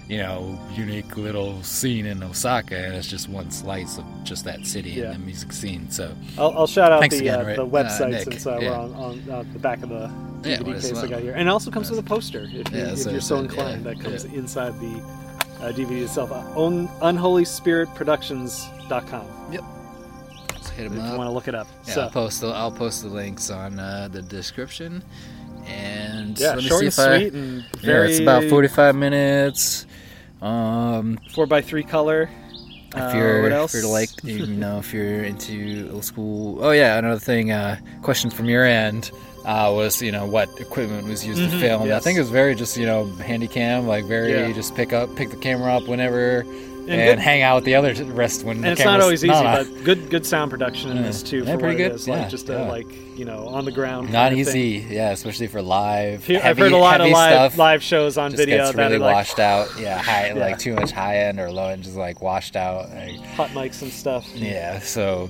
[0.07, 4.65] You know, unique little scene in Osaka, and it's just one slice of just that
[4.65, 5.07] city Yeah.
[5.11, 5.91] and the music scene.
[5.91, 8.23] So, I'll, I'll shout out Thanks the again, uh, Rick- the uh, website Nick.
[8.23, 8.69] since uh, Yeah.
[8.69, 10.09] we're on, on uh, the back of the
[10.43, 12.63] DVD is case I got here, and it also comes with a poster if, you,
[12.71, 13.83] Yeah, if so you're so inclined.
[13.85, 14.31] yeah, that comes yeah.
[14.39, 15.01] inside the
[15.59, 16.31] uh, DVD itself.
[16.31, 19.25] Uh, un- unholyspiritproductions.com
[20.53, 21.67] let's hit if them you want to look it up.
[21.85, 25.03] Yeah, so I'll post the I'll post the links on uh, the description.
[25.65, 28.43] And yeah, let me short see and if I- sweet and yeah, very it's about
[28.45, 29.85] 45 minutes.
[30.41, 32.29] Um, four by three color.
[32.95, 36.63] if Uh, you're what if you're like you know if you're into old school.
[36.63, 37.51] Oh yeah, another thing.
[37.51, 39.11] Uh, question from your end.
[39.45, 41.91] Uh, was you know what equipment was used Mhm, to film?
[41.91, 44.51] I think it was very just you know handy cam, like very Yeah.
[44.53, 46.43] just pick up pick the camera up whenever
[46.89, 49.33] and, good- hang out with the other rest when and the it's not always easy,
[49.33, 51.03] but good good sound production in Yeah.
[51.03, 51.91] this too Yeah, for pretty good.
[51.93, 52.07] is.
[52.07, 54.11] Like Yeah, just a, like you know on the ground.
[54.11, 54.47] not of thing.
[54.47, 54.85] easy.
[54.93, 56.23] Yeah, especially for live.
[56.25, 57.57] Here- I've heard a lot of live stuff.
[57.57, 59.67] live shows on just video gets that really are like washed out.
[59.79, 60.33] Yeah, high, Yeah.
[60.35, 62.89] like too much high end or low end, just like washed out.
[62.91, 64.27] Like, hot mics and stuff.
[64.35, 65.29] yeah, so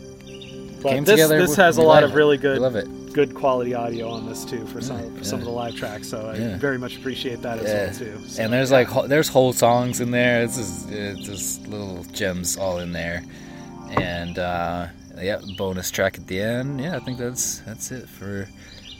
[0.82, 1.39] But came this together.
[1.39, 2.88] this has a lot of really good love it.
[3.18, 6.08] Good quality audio on this too for some Yeah, for some of the live tracks.
[6.08, 6.58] So I Yeah.
[6.58, 8.22] very much appreciate that as well too.
[8.28, 10.44] So, and there's like whole- there's whole songs in there.
[10.44, 13.24] It's just, it's just little gems all in there,
[14.00, 14.86] and uh,
[15.20, 16.80] yeah, bonus track at the end.
[16.80, 18.48] Yeah, I think that's that's it for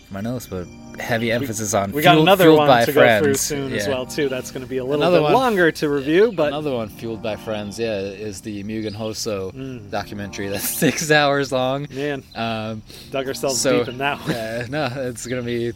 [0.10, 0.68] my nose, But
[1.00, 3.22] heavy emphasis on we got another fueled one by to friends.
[3.22, 3.94] go through soon as Yeah.
[3.94, 4.30] well too.
[4.30, 6.90] That's going to be a little Another bit one- longer to review, but Another one
[6.90, 9.92] fueled by friends, yeah, is the Mugen Hoso Mm.
[9.92, 10.48] documentary.
[10.48, 11.88] That's six hours long.
[11.94, 14.32] man, Um, dug ourselves so, deep in that one.
[14.32, 15.74] uh, no, it's gonna be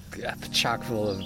[0.52, 1.22] chock full of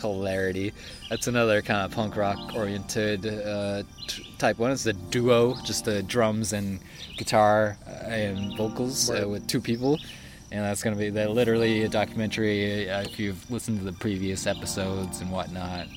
[0.00, 0.72] hilarity.
[1.10, 4.70] That's another kind of punk rock oriented uh, t- type one.
[4.70, 6.80] It's a duo, just the drums and
[7.16, 9.98] guitar uh, and vocals uh, with two people.
[10.54, 12.88] And that's gonna be they're literally a documentary.
[12.88, 15.88] Uh, if you've listened to the previous episodes and whatnot,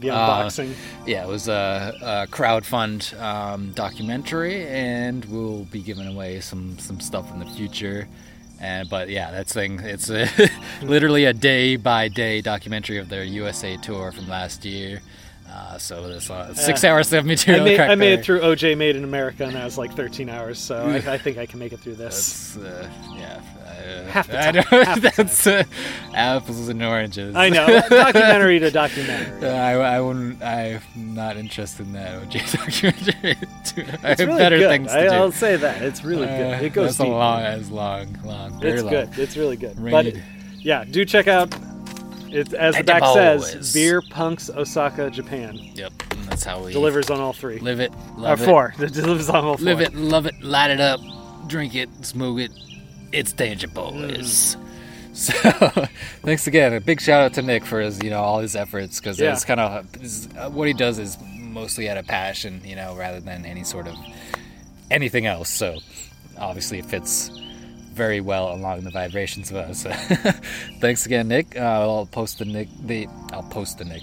[0.00, 0.72] The uh, unboxing.
[1.06, 6.98] yeah, it was a, a crowdfund um, documentary, and we'll be giving away some some
[6.98, 8.08] stuff in the future.
[8.58, 9.80] And but yeah, that's thing.
[9.80, 10.26] It's a,
[10.82, 15.02] literally a day by day documentary of their USA tour from last year.
[15.50, 16.92] Uh, so there's uh, six Yeah.
[16.92, 17.64] hours of I material.
[17.64, 20.58] made, I made it through OJ Made in America, and that was like 13 hours.
[20.58, 22.52] So I, I think I can make it through this.
[22.54, 23.40] That's uh, yeah.
[23.78, 25.64] Uh, Half the I time, half the that's uh,
[26.14, 27.34] apples and oranges.
[27.36, 29.38] I know, documentary to documentary.
[29.48, 30.42] Uh, I, I wouldn't.
[30.42, 33.36] I'm not interested in that OJ documentary.
[34.02, 34.68] I It's have really better good.
[34.70, 35.08] things to I, do.
[35.14, 36.64] I'll say that it's really Uh, good.
[36.64, 37.12] It goes that's a deep.
[37.12, 38.90] long, it's long, long, very It's long.
[38.92, 39.18] good.
[39.18, 39.78] It's really good.
[39.78, 39.92] Read.
[39.92, 40.14] But
[40.64, 41.54] yeah, do check out.
[42.30, 43.72] It's as the back says.
[43.72, 45.56] Beer Punks Osaka, Japan.
[45.74, 47.58] Yep, and that's how we Delivers on all three.
[47.60, 48.74] live it, Or love it, four.
[48.78, 49.64] It delivers on all four.
[49.64, 51.00] live it, love it, light it up,
[51.46, 52.50] drink it, smoke it.
[53.12, 54.56] It's Danger Mm.
[55.18, 55.32] So,
[56.22, 56.72] thanks again.
[56.74, 59.32] A big shout out to Nick for his, you know, all his efforts because Yeah.
[59.32, 63.44] it's kind of what he does is mostly out of passion, you know, rather than
[63.44, 63.96] any sort of
[64.92, 65.48] anything else.
[65.50, 65.78] So,
[66.38, 67.30] obviously, it fits
[67.94, 69.82] very well along the vibrations of us.
[70.80, 71.56] Thanks again, Nick.
[71.56, 72.68] Uh, I'll post the Nick.
[72.84, 74.02] The I'll post the Nick.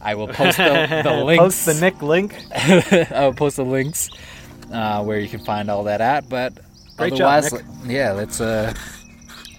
[0.00, 1.42] I will post the, the links.
[1.42, 2.34] Post the Nick link.
[3.12, 4.08] I'll post the links
[4.72, 6.26] uh, where you can find all that at.
[6.30, 6.54] But
[6.96, 7.96] Great job, otherwise, Nick.
[7.96, 8.72] yeah, let's uh,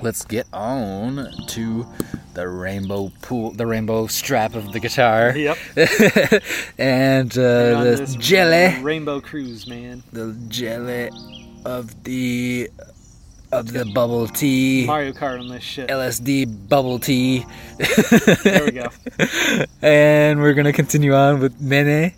[0.01, 1.85] let's get on to
[2.33, 5.35] the rainbow pool, the rainbow strap of the guitar.
[5.35, 5.57] Yep.
[6.77, 10.03] and uh, the jelly, Rainbow Cruise, man.
[10.13, 11.09] the jelly
[11.65, 12.69] of the
[13.51, 14.85] of the bubble tea.
[14.85, 15.89] Mario Kart on this shit.
[15.89, 17.45] LSD bubble tea.
[18.43, 18.87] There we go.
[19.81, 22.13] and we're gonna continue on with Nene.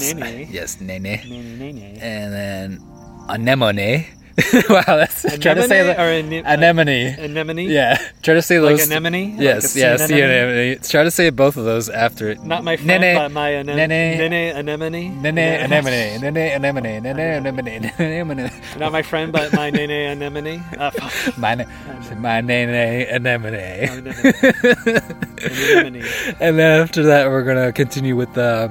[0.00, 0.48] Nene.
[0.50, 1.02] Yes, Nene.
[1.02, 1.98] Nene, nene.
[2.00, 2.93] And then
[3.28, 4.08] anemone.
[4.68, 6.00] wow, that's try to say Anemone that.
[6.00, 7.14] or ane- anemone.
[7.20, 7.66] Anemone?
[7.70, 8.90] Yeah, try to say Like those.
[8.90, 9.34] anemone?
[9.36, 10.48] Like Yes, yeah, sea anemone?
[10.48, 10.78] anemone.
[10.82, 12.42] Try to say both of those after it.
[12.42, 15.22] Not my friend, Nene, but my anem- Nene, Nene anemone.
[15.22, 18.50] Nene, anemone, Nene, anemone, Nene, anemone, Nene, anemone.
[18.76, 20.60] Not my friend, but my Nene anemone.
[20.78, 20.90] Uh.
[21.36, 21.64] My, na-
[22.18, 23.54] my Nene, anemone.
[23.54, 24.14] anemone.
[26.40, 28.66] and then after that, we're gonna continue with uh,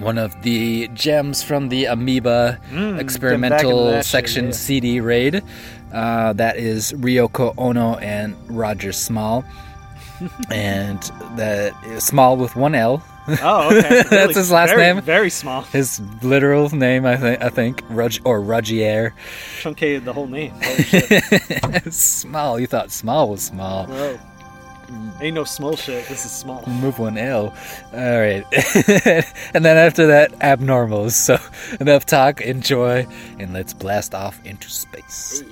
[0.00, 4.50] one of the gems from the Amoeba Mm, getting back into experimental section yeah.
[4.52, 5.42] CD raid.
[5.92, 9.44] Uh, that is Ryoko Ono and Roger Smal,
[10.50, 11.00] and
[11.36, 13.02] that is Smal with one L.
[13.42, 13.88] Oh, okay.
[13.90, 15.00] Really That's his last very- name.
[15.02, 15.62] Very small.
[15.62, 19.14] His literal name, I think, I think, Rug or Rogier.
[19.60, 20.54] Truncated the whole name.
[21.90, 22.60] Small.
[22.60, 23.86] You thought small was small.
[23.86, 24.18] Whoa.
[24.86, 25.22] Mm.
[25.22, 26.06] Ain't no small shit.
[26.06, 26.64] This is small.
[26.66, 27.54] Move one L.
[27.92, 28.44] All right.
[29.54, 31.12] and then after that, abnormals.
[31.12, 31.38] So
[31.80, 33.06] enough talk, enjoy,
[33.38, 35.42] and let's blast off into space.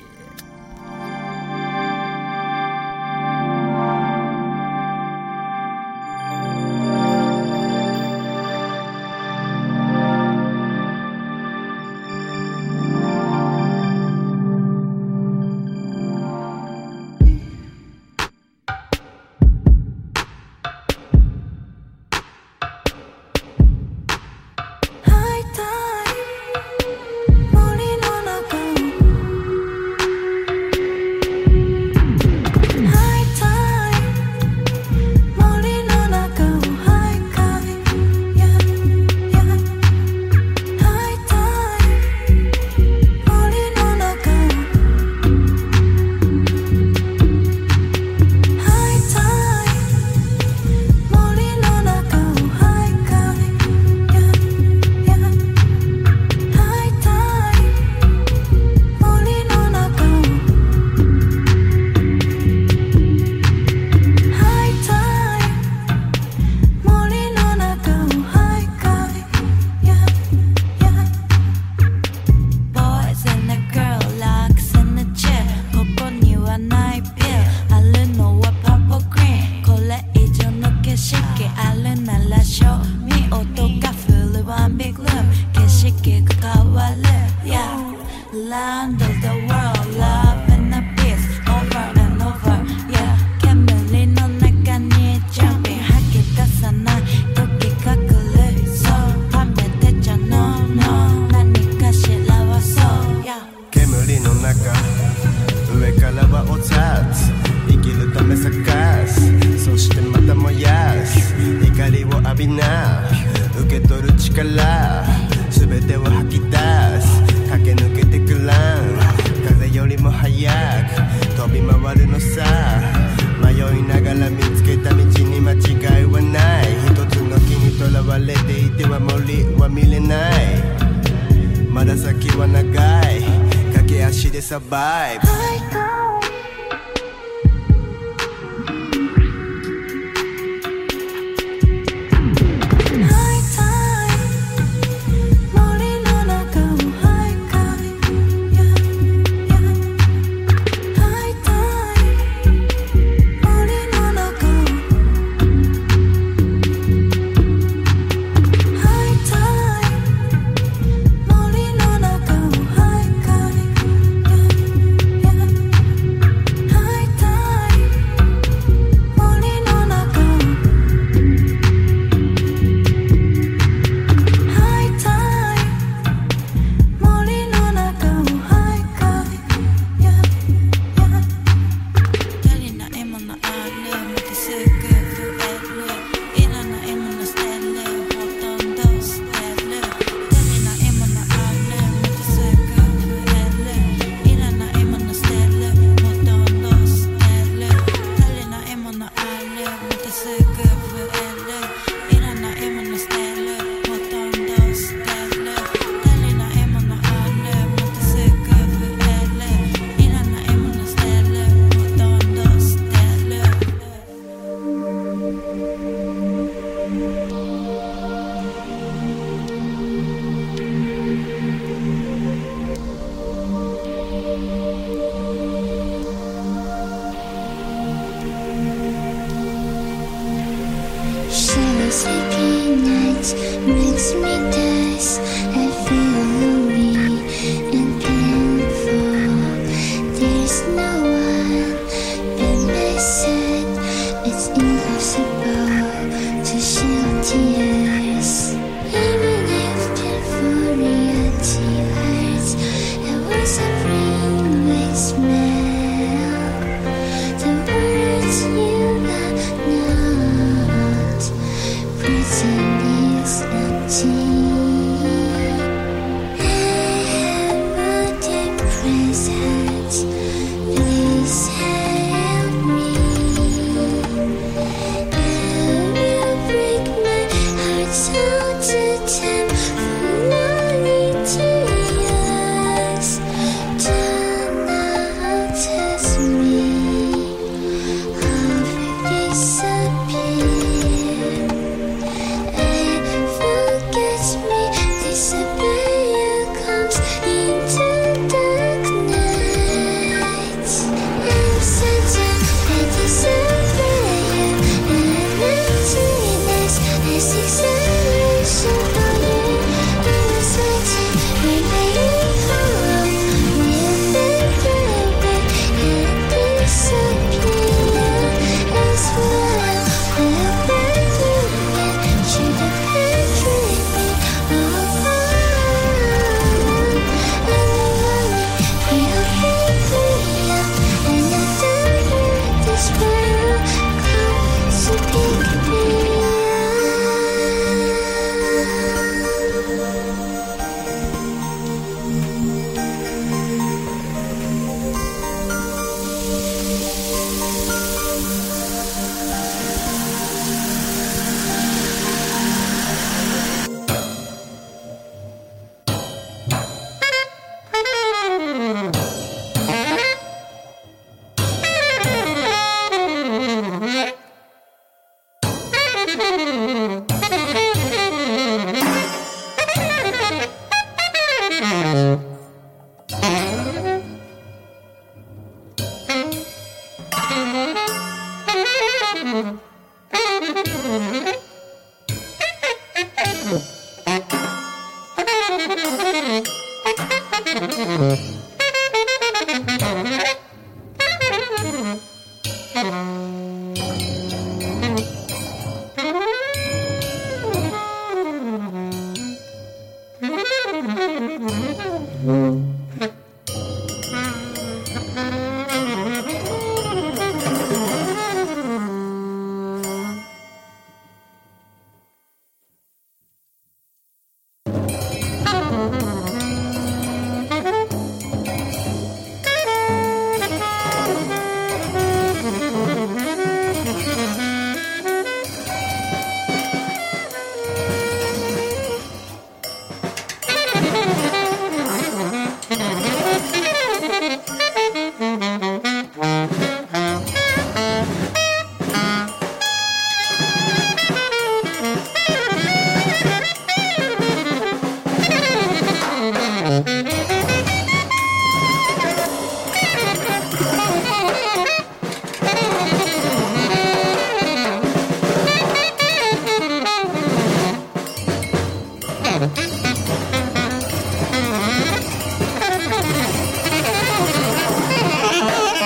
[134.55, 135.44] The vibe.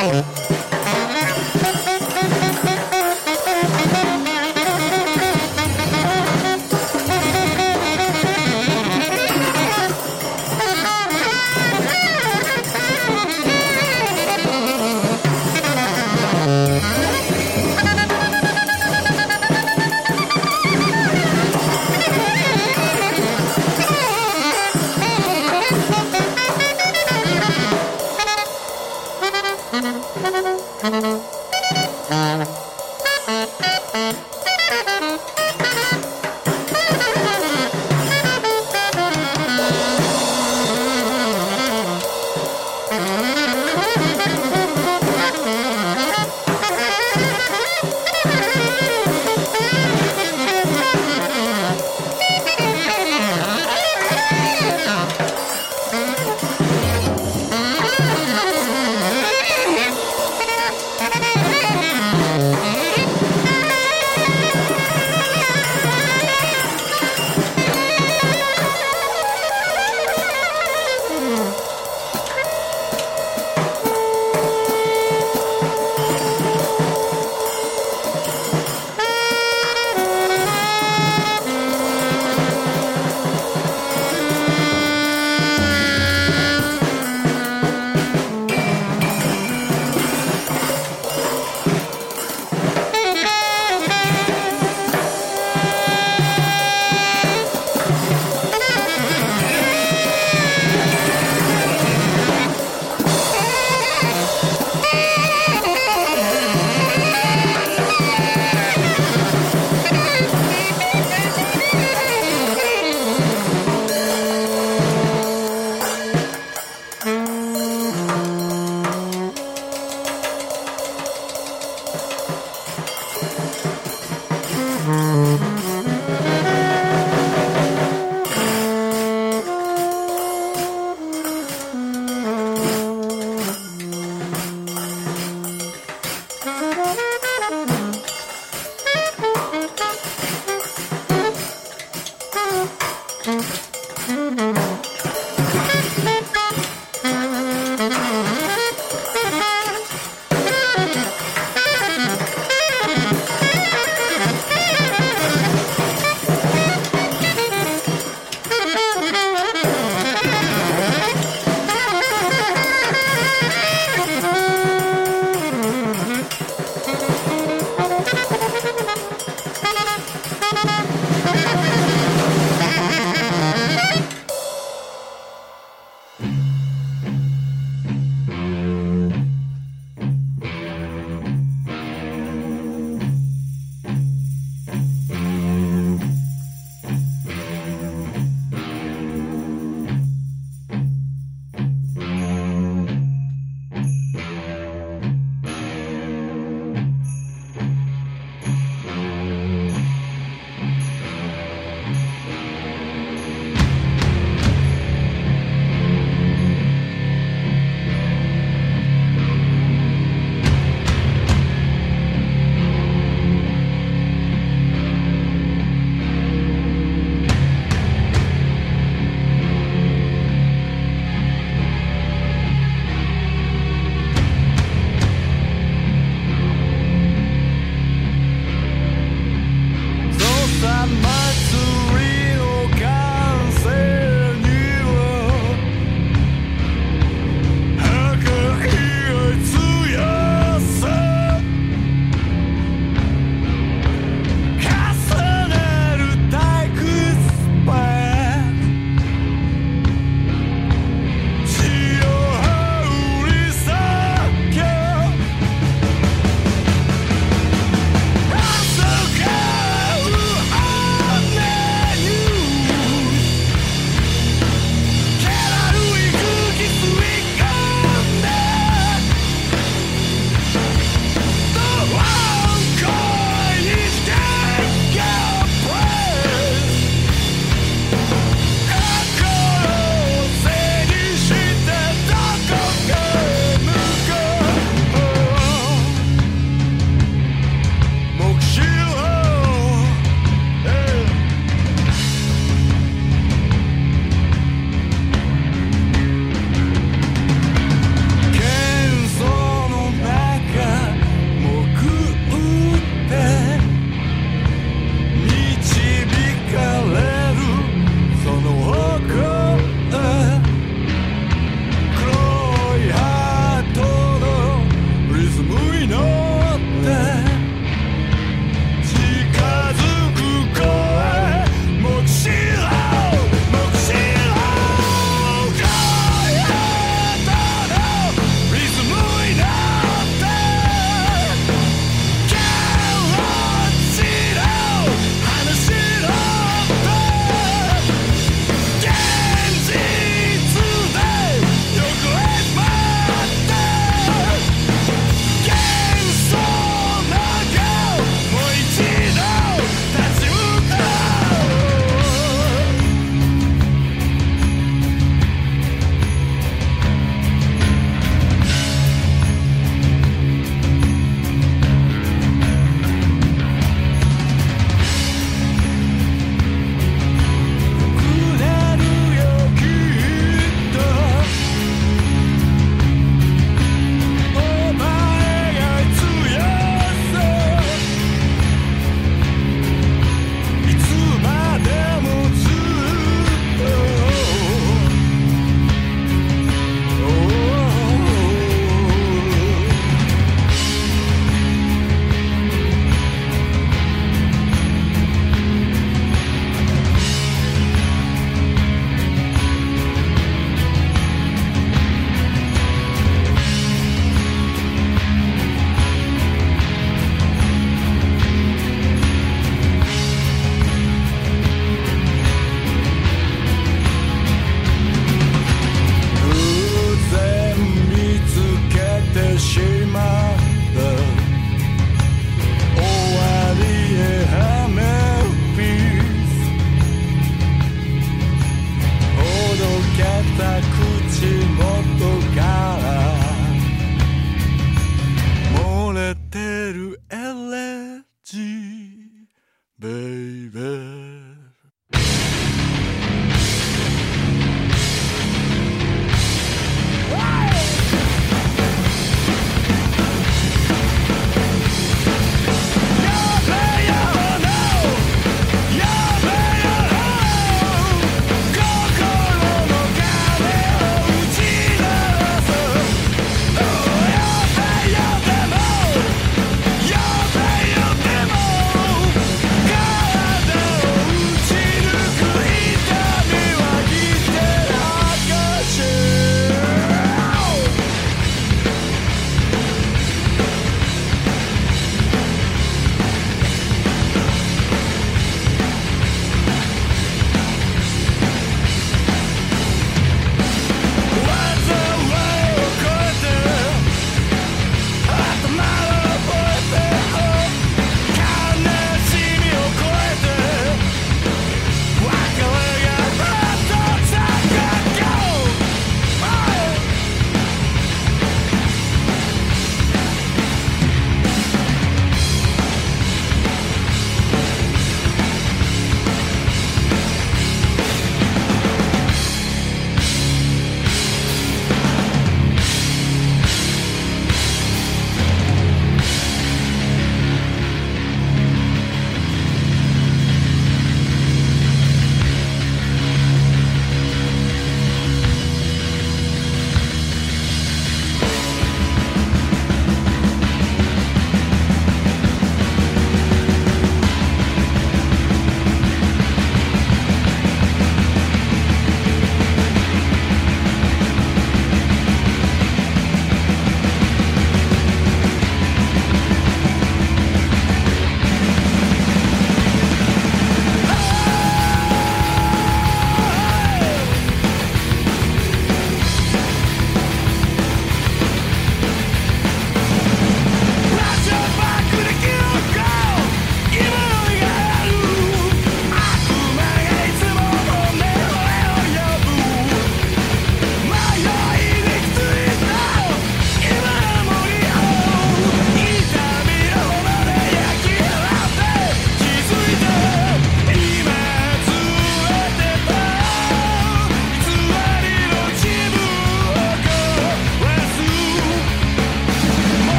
[0.00, 0.37] Thank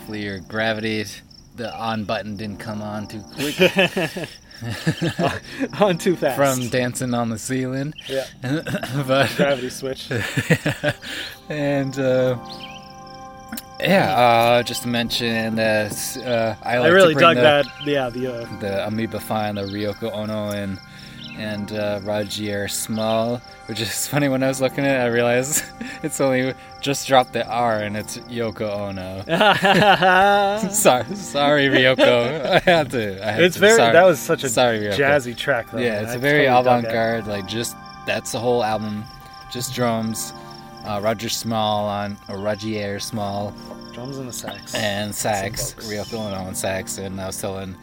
[0.00, 1.04] Hopefully your gravity,
[1.56, 3.60] the on button didn't come on too quick.
[5.78, 6.36] On too fast.
[6.36, 7.92] From dancing on the ceiling.
[8.08, 8.24] Yeah.
[9.06, 10.10] but Gravity switch.
[11.50, 12.38] and uh,
[13.78, 15.92] yeah, uh, just to mention that
[16.24, 17.66] uh, I, like I really to bring dug the, that.
[17.86, 20.78] Yeah, the uh, the Amoeba Fine, the Ryoko Ono, and
[21.40, 24.28] and uh, Rogier Smal, which is funny.
[24.28, 25.64] When I was looking at it, I realized
[26.02, 29.22] it's only just dropped the R and it's Yoko Ono.
[30.70, 32.44] sorry, sorry, Ryoko.
[32.46, 33.26] I had to.
[33.26, 33.60] I had it's to.
[33.60, 33.76] very.
[33.76, 33.92] Sorry.
[33.92, 34.96] That was such a sorry, Ryoko.
[34.96, 35.78] jazzy track, though.
[35.78, 36.04] Yeah, man.
[36.04, 37.26] it's I a very totally avant-garde.
[37.26, 37.74] Like just
[38.06, 39.04] that's the whole album,
[39.50, 40.32] just drums.
[40.84, 43.52] Uh, Roger Smal on or Rogier Smal
[43.92, 44.74] Drums and the sax.
[44.74, 45.74] and sax.
[45.74, 47.76] Ryoko Ono on sax, and I was telling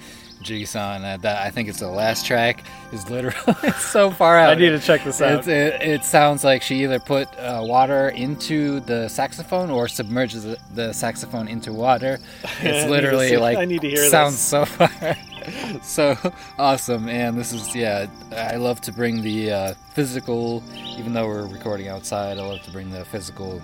[0.47, 4.51] Jiggy-san uh, that I think it's the last track is literally so far out.
[4.51, 5.39] I need to check this out.
[5.39, 10.57] It's, it, it sounds like she either put uh, water into the saxophone or submerges
[10.73, 12.19] the, saxophone into water.
[12.61, 14.41] It's literally see- like I need to hear sounds this.
[14.41, 15.17] so far,
[15.83, 16.17] so
[16.57, 17.07] awesome.
[17.09, 20.63] And this is yeah, I love to bring the uh, physical,
[20.97, 22.37] even though we're recording outside.
[22.37, 23.61] I love to bring the physical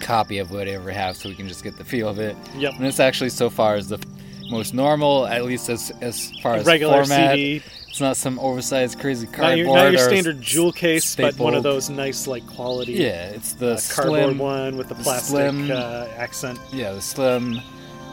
[0.00, 2.36] copy of whatever we have so we can just get the feel of it.
[2.56, 2.74] Yep.
[2.76, 3.98] And it's actually so far is the
[4.50, 7.34] most normal, at least as as far as regular format.
[7.34, 7.62] CD.
[7.88, 9.58] It's not some oversized crazy Not cardboard.
[9.58, 12.92] your, not your standard jewel case, but one of those nice, like quality.
[12.92, 16.60] Yeah, it's the uh, cardboard slim one with the the plastic slim- uh, accent.
[16.72, 17.60] Yeah, the slim,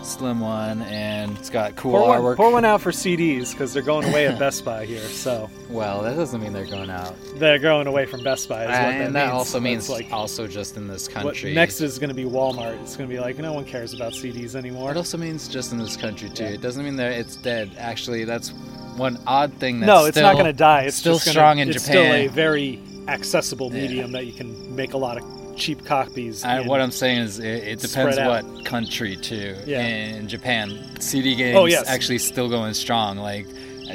[0.07, 2.35] slim one, and it's got cool Pour one, artwork.
[2.37, 5.01] pour one out for CDs because they're going away at Best Buy here.
[5.01, 7.13] So Well, that doesn't mean they're going out.
[7.35, 8.63] they're going away from Best Buy.
[8.63, 9.33] Is what that and that means.
[9.33, 11.53] also That's means like also just in this what country.
[11.53, 12.81] next is going to be Walmart.
[12.81, 14.91] It's going to be like no one cares about CDs anymore.
[14.91, 16.45] It also means just in this country too.
[16.45, 17.71] It doesn't mean that it's dead.
[17.77, 18.49] Actually, that's
[18.95, 19.79] one odd thing.
[19.79, 20.83] That's no, it's not going to die.
[20.83, 21.91] It's still just gonna, strong in it's Japan.
[22.05, 23.81] still a very accessible Yeah.
[23.81, 25.23] medium that you can make a lot of
[25.57, 26.43] cheap copies.
[26.43, 28.43] I, what I'm saying is, it, it depends out.
[28.45, 29.55] what country too.
[29.65, 29.81] Yeah.
[29.85, 31.87] In Japan, CD games Oh, yes.
[31.87, 33.17] actually still going strong.
[33.17, 33.47] Like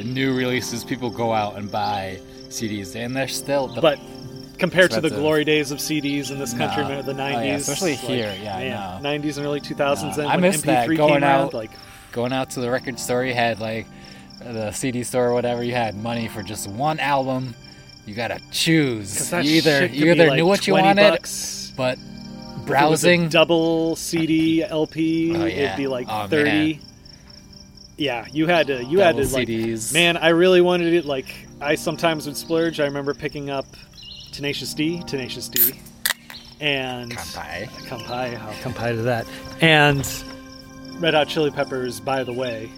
[0.05, 3.69] new releases, people go out and buy CDs, and they're still.
[3.69, 3.99] The, but
[4.59, 7.03] compared to the glory days of CDs in this country, No.
[7.03, 8.61] the Oh, 90s, yeah, especially like, here, yeah, I
[9.01, 9.29] man, know.
[9.29, 10.03] 90s and early 2000s.
[10.03, 11.71] No, Then I MP3 that came going around, out, like
[12.13, 13.25] going out to the record store.
[13.25, 13.87] You had like
[14.41, 15.63] the CD store or whatever.
[15.63, 17.55] You had money for just one album.
[18.07, 19.31] You gotta choose.
[19.31, 21.73] that You either shit you either like knew what you wanted, bucks.
[21.77, 23.29] but If it was a browsing.
[23.29, 26.45] double CD LP, Oh, it'd be like Oh, 30.
[26.51, 26.81] man.
[27.97, 29.93] Yeah, you had to you Double had to like CDs.
[29.93, 32.81] man, I really wanted it like I sometimes would splurge.
[32.81, 33.67] I remember picking up
[34.33, 35.81] Tenacious D, Tenacious D.
[36.61, 37.69] And Kampai.
[37.89, 38.53] Kampai, I'll oh.
[38.63, 39.27] Kampai to that.
[39.61, 40.09] And
[41.01, 42.71] Red Hot Chili Peppers, by the way,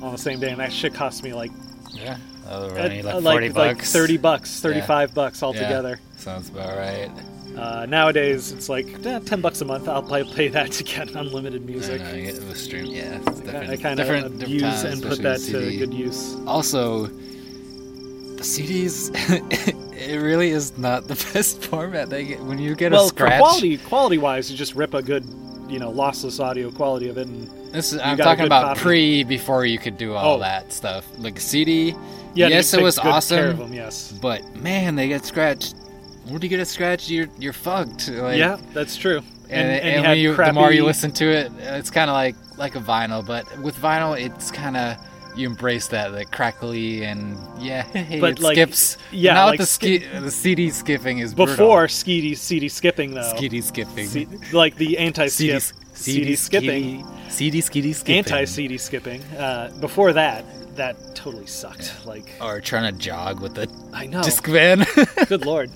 [0.00, 1.50] on the same day, and that shit cost me like
[1.92, 2.16] Yeah,
[2.50, 3.92] oh, uh, running like like, forty like bucks.
[3.92, 4.68] thirty bucks, Yeah.
[4.70, 6.00] thirty-five bucks Yeah, altogether.
[6.16, 7.10] sounds about right.
[7.56, 9.88] Uh, nowadays, it's like eh, ten bucks a month.
[9.88, 12.00] I'll probably pay that to get unlimited music.
[12.00, 12.86] I know, was stream.
[12.86, 13.18] Yeah.
[13.26, 16.36] I kind different, of different use times, and put that to good use.
[16.46, 19.10] Also, the CDs,
[19.92, 22.08] it really is not the best format.
[22.08, 23.32] They get when you get well, a scratch.
[23.32, 25.24] for quality, quality-wise, you just rip a good,
[25.68, 28.80] you know, lossless audio quality of it, and This is, I'm talking about copy.
[28.80, 30.40] pre before you could do all Oh.
[30.40, 31.06] that stuff.
[31.18, 31.94] Like CD,
[32.34, 33.50] Yeah, yes, it was awesome.
[33.50, 34.12] of 'em, yes.
[34.12, 35.74] But man, they get scratched.
[36.26, 38.08] When you get a scratch, you're you're fucked.
[38.08, 39.22] Like, yeah, that's true.
[39.48, 42.14] And, and, and, you had you, the more you listen to it, it's kind of
[42.14, 43.26] like like a vinyl.
[43.26, 44.96] But with vinyl, it's kind of
[45.36, 47.84] you embrace that the crackly and yeah,
[48.20, 48.96] But, it like, skips.
[49.10, 53.34] yeah, now like the ski- ski, the CD skipping is before CD, CD skipping though.
[53.36, 54.06] CD skipping.
[54.06, 58.16] C- like the anti-skip, CD, CD, skipping, CD skipping.
[58.18, 59.22] anti-CD skipping.
[59.36, 60.44] Uh, before that,
[60.76, 62.06] that totally sucked.
[62.06, 64.20] Like or trying to jog with the I know.
[64.20, 64.86] Discman.
[65.28, 65.70] Good lord.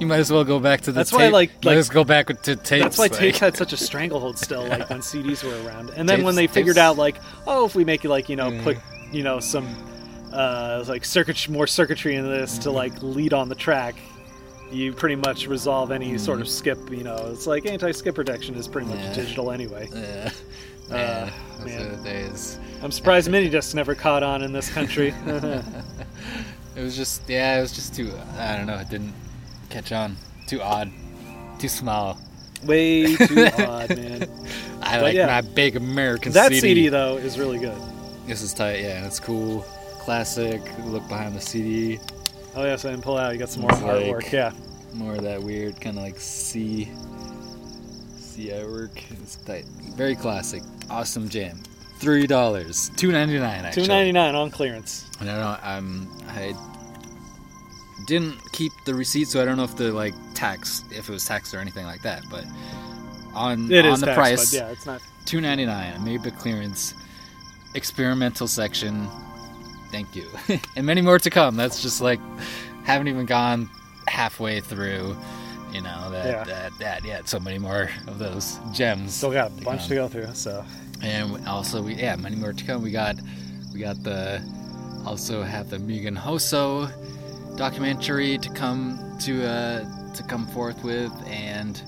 [0.00, 1.18] you might as well go back to the That's tape.
[1.18, 2.82] why, like- might like- as well go back to tapes.
[2.84, 5.90] That's why like- tapes had such a stranglehold still, like when CDs were around.
[5.90, 8.36] And then when Tapes- they figured out, like, oh, if we make it like you
[8.36, 8.62] know, mm.
[8.62, 8.78] put
[9.12, 9.68] you know some
[10.32, 12.76] uh, like circuit more circuitry in this to mm-hmm.
[12.76, 13.94] like lead on the track,
[14.70, 16.52] you pretty much resolve any sort of mm-hmm.
[16.52, 16.90] skip.
[16.90, 19.12] You know, it's like anti-skip protection is pretty much Yeah.
[19.14, 19.88] digital anyway.
[19.92, 20.30] Yeah.
[20.90, 21.30] Uh,
[21.60, 21.96] Man, man.
[21.96, 22.58] the days.
[22.82, 25.14] I'm surprised mini discs never caught on in this country.
[26.74, 28.10] It was just yeah, it was just too.
[28.38, 28.78] I don't know.
[28.78, 29.12] It didn't
[29.68, 30.16] catch on.
[30.46, 30.90] Too odd.
[31.58, 32.16] Too small.
[32.64, 34.22] Way too odd, man.
[34.80, 35.26] I But like yeah.
[35.26, 36.60] my big American That CD.
[36.60, 37.76] CD though is really good.
[38.26, 38.80] This is tight.
[38.80, 39.60] Yeah, it's cool.
[40.00, 40.62] Classic.
[40.86, 41.98] Look behind the CD.
[42.54, 43.34] Oh yeah, so I didn't pull out.
[43.34, 44.32] You got some more It's like- artwork.
[44.32, 44.52] Yeah.
[44.94, 46.88] More of that weird kind of like C.
[48.42, 49.02] C artwork.
[49.22, 49.64] It's tight.
[49.96, 50.62] Very classic.
[50.90, 51.58] Awesome jam.
[51.98, 52.90] Three dollars.
[52.96, 53.70] Two ninety nine.
[53.72, 55.08] Two ninety nine on clearance.
[55.20, 55.56] I don't know.
[55.62, 56.08] I'm.
[56.28, 56.54] I
[58.06, 61.24] didn't keep the receipt, so I don't know if the like tax, if it was
[61.24, 62.24] taxed or anything like that.
[62.30, 62.44] But
[63.34, 65.00] on It on the taxed, price, yeah, it's not.
[65.24, 66.94] two ninety nine, maybe clearance,
[67.74, 69.08] experimental section.
[69.92, 70.26] Thank you,
[70.76, 71.54] and many more to come.
[71.54, 72.18] That's just like
[72.84, 73.70] haven't even gone
[74.08, 75.16] halfway through.
[75.72, 76.44] You know that Yeah.
[76.44, 79.14] that that yeah, so many more of those gems.
[79.14, 79.88] Still got a to bunch come.
[79.88, 80.34] to go through.
[80.34, 80.64] So
[81.02, 82.82] And also, we yeah, many more to come.
[82.82, 83.16] We got,
[83.72, 84.40] we got the,
[85.04, 86.88] also have the Mugen Hoso
[87.56, 91.12] documentary to come to uh to come forth with.
[91.26, 91.80] And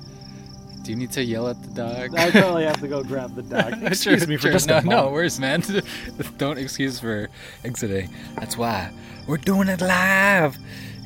[0.82, 2.14] do you need to yell at the dog?
[2.16, 3.82] I probably have to go grab the dog.
[3.82, 4.52] Excuse Sure, me for sure.
[4.52, 5.06] just no, a moment.
[5.06, 5.62] no worries, man.
[6.38, 7.28] Don't excuse for
[7.64, 8.10] exiting.
[8.36, 8.90] That's why
[9.26, 10.56] we're doing it live,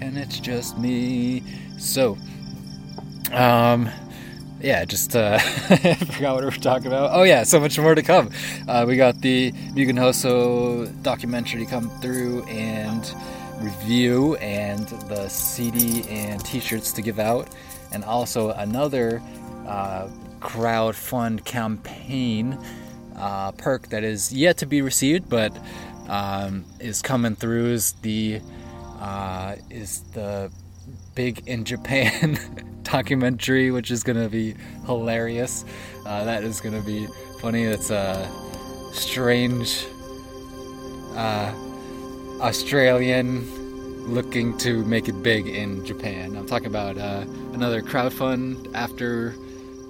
[0.00, 1.42] and it's just me.
[1.78, 2.16] So,
[3.32, 3.88] um,
[4.60, 5.38] yeah, just uh,
[6.12, 7.10] forgot what we were talking about.
[7.12, 8.30] Oh yeah, so much more to come.
[8.66, 13.12] Uh, we got the Mugen Hoso documentary come through and
[13.60, 17.48] review, and the CD and T-shirts to give out,
[17.92, 19.22] and also another
[19.66, 20.08] uh,
[20.40, 22.58] crowd fund campaign
[23.16, 25.56] uh, perk that is yet to be received, but
[26.08, 27.72] um, is coming through.
[27.72, 28.40] Is the
[29.00, 30.50] uh, is the
[31.18, 32.38] big in Japan
[32.84, 34.54] documentary, which is gonna be
[34.86, 35.64] hilarious.
[36.06, 37.08] Uh, that is gonna be
[37.40, 37.64] funny.
[37.64, 38.30] It's a
[38.92, 39.84] strange
[41.16, 41.52] uh,
[42.40, 43.44] Australian
[44.14, 46.36] looking to make it big in Japan.
[46.36, 49.34] I'm talking about uh, another crowdfund after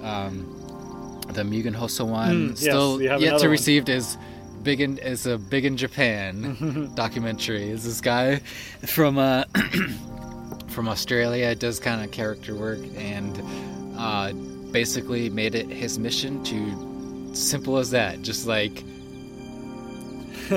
[0.01, 2.53] um, the Mugen Hoso one.
[2.53, 3.51] Mm, Still have yet to one.
[3.51, 4.17] received is
[4.63, 7.69] big in is a big in Japan documentary.
[7.69, 8.37] Is this guy
[8.87, 9.45] from uh,
[10.79, 13.43] from Australia does kind of character work and
[13.99, 14.33] uh,
[14.71, 18.85] basically made it his mission to simple as that, just like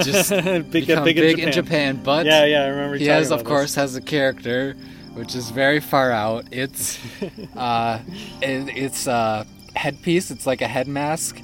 [0.04, 1.96] just Big- become big big, in in Japan.
[1.96, 2.04] Japan.
[2.04, 3.76] But Yeah, yeah, I remember he has, of course, this.
[3.78, 4.76] has a character
[5.16, 6.46] which is very far out.
[6.52, 7.00] It's
[7.58, 8.00] uh,
[8.44, 10.30] it, it's a headpiece.
[10.30, 11.42] It's like a head mask,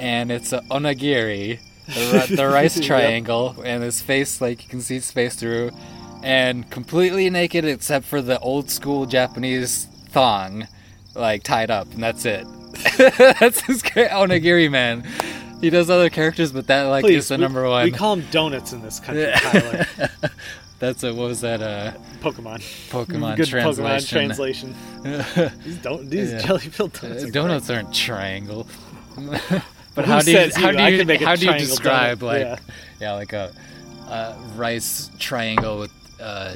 [0.00, 2.86] and it's a onigiri, the, the rice Yep.
[2.86, 5.70] triangle, and his face like you can see his face through,
[6.26, 10.66] and completely naked except for the old school Japanese thong,
[11.14, 12.44] like tied up, and that's it.
[12.98, 15.06] that's his onigiri man.
[15.60, 17.84] He does other characters, but that like Please, is the we- number one.
[17.84, 19.86] We call them donuts in this country, Tyler.
[20.78, 21.62] That's a what was that?
[21.62, 22.58] Uh, Pokemon.
[22.90, 24.28] Pokemon Good translation.
[24.28, 24.74] Pokemon
[25.06, 25.54] translation.
[25.64, 26.38] these don't these Yeah.
[26.40, 27.24] jelly filled donuts.
[27.24, 28.66] Uh, are donuts aren't triangle.
[29.14, 30.76] but Who how do you how you?
[30.76, 32.56] do you make how do you describe donut, like yeah.
[33.00, 33.12] yeah.
[33.14, 33.54] like a,
[34.10, 36.54] a rice triangle with uh,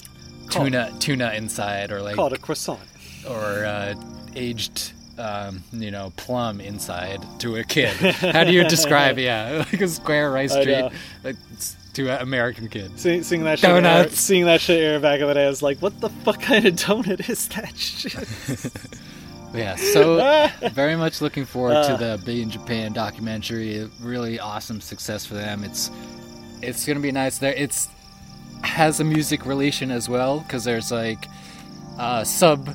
[0.50, 2.80] tuna tuna inside or like Call it a croissant.
[3.28, 3.94] or uh,
[4.36, 7.94] aged um, you know plum inside to a kid.
[7.96, 10.90] How do you describe yeah like a square rice I treat
[11.24, 11.36] like,
[11.94, 12.98] to an American kid?
[12.98, 14.18] Seeing, seeing that shit, air, Donuts.
[14.18, 16.74] seeing that shit air back of it, I was like, "What the fuck kind of
[16.76, 18.72] donut is that shit?"
[19.52, 21.88] Yeah, so very much looking forward Uh.
[21.88, 23.90] to the Big in Japan documentary.
[24.00, 25.64] Really awesome success for them.
[25.64, 25.90] It's
[26.62, 27.38] it's gonna be nice.
[27.38, 27.88] There, it's
[28.62, 31.26] has a music relation as well because there's like
[31.98, 32.68] a sub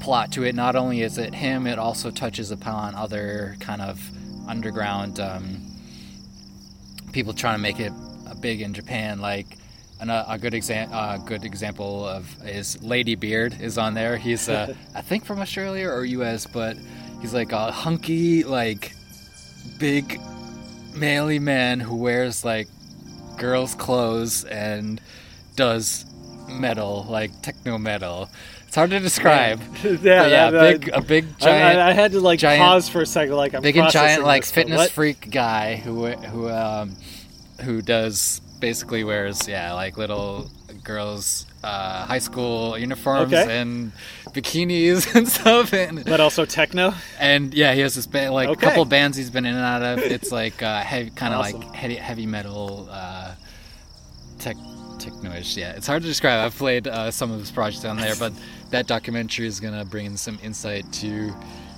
[0.00, 0.54] plot to it.
[0.54, 4.00] Not only is it him, it also touches upon other kind of
[4.48, 5.60] underground um,
[7.12, 7.92] people trying to make it
[8.40, 9.20] big in Japan.
[9.20, 9.58] Like
[10.00, 14.16] an, a, a good exam, uh, good example of is Lady Beard is on there.
[14.16, 16.76] He's uh, I think from Australia or U.S., but
[17.20, 18.92] he's like a hunky, like
[19.78, 20.20] big,
[20.94, 22.68] manly man who wears like
[23.38, 25.00] girls' clothes and
[25.56, 26.04] does
[26.48, 28.28] metal, like techno metal.
[28.66, 29.60] It's hard to describe.
[29.82, 31.78] Yeah, yeah, that- big, a big giant.
[31.80, 34.24] I, I had to like giant- pause for a second, like I'm big and giant
[34.24, 36.94] like fitness what- freak guy who who um
[37.62, 40.50] who does basically wears yeah like little
[40.84, 43.60] girls uh, high school uniforms Okay.
[43.60, 43.92] and
[44.32, 46.94] bikinis and stuff and but also techno?
[47.18, 48.66] And yeah he has this band like Okay.
[48.66, 49.98] couple bands he's been in and out of.
[50.00, 51.60] It's like uh heavy kind of Awesome.
[51.60, 53.34] like heavy, heavy metal uh
[54.38, 54.56] tech
[54.98, 55.72] techno-ish yeah.
[55.72, 56.44] It's hard to describe.
[56.44, 58.32] I've played uh, some of his projects on there but
[58.70, 61.32] that documentary is gonna bring in some insight to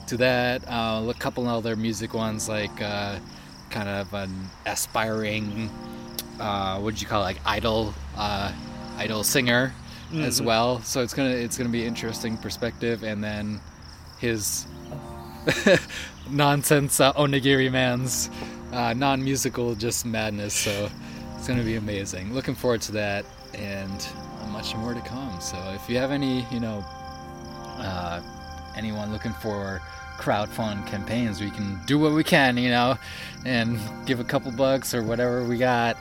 [0.08, 0.62] to that.
[0.66, 3.18] Uh, a couple other music ones like uh
[3.70, 4.32] kind of an
[4.66, 5.70] aspiring
[6.40, 8.50] uh what do you call it like idol uh
[8.96, 9.72] idol singer
[10.14, 10.44] as Mhm.
[10.44, 10.80] well.
[10.82, 13.60] So it's gonna it's gonna be interesting perspective and then
[14.18, 14.66] his
[16.30, 18.30] nonsense uh, onigiri man's
[18.72, 20.54] uh, non-musical just madness.
[20.54, 20.88] So
[21.36, 22.32] it's gonna be amazing.
[22.34, 24.06] Looking forward to that and
[24.50, 25.40] much more to come.
[25.40, 26.84] So if you have any you know
[27.78, 28.20] uh,
[28.76, 29.80] anyone looking for
[30.18, 32.94] crowdfund campaigns we can do what we can you know
[33.46, 35.96] and give a couple bucks or whatever we got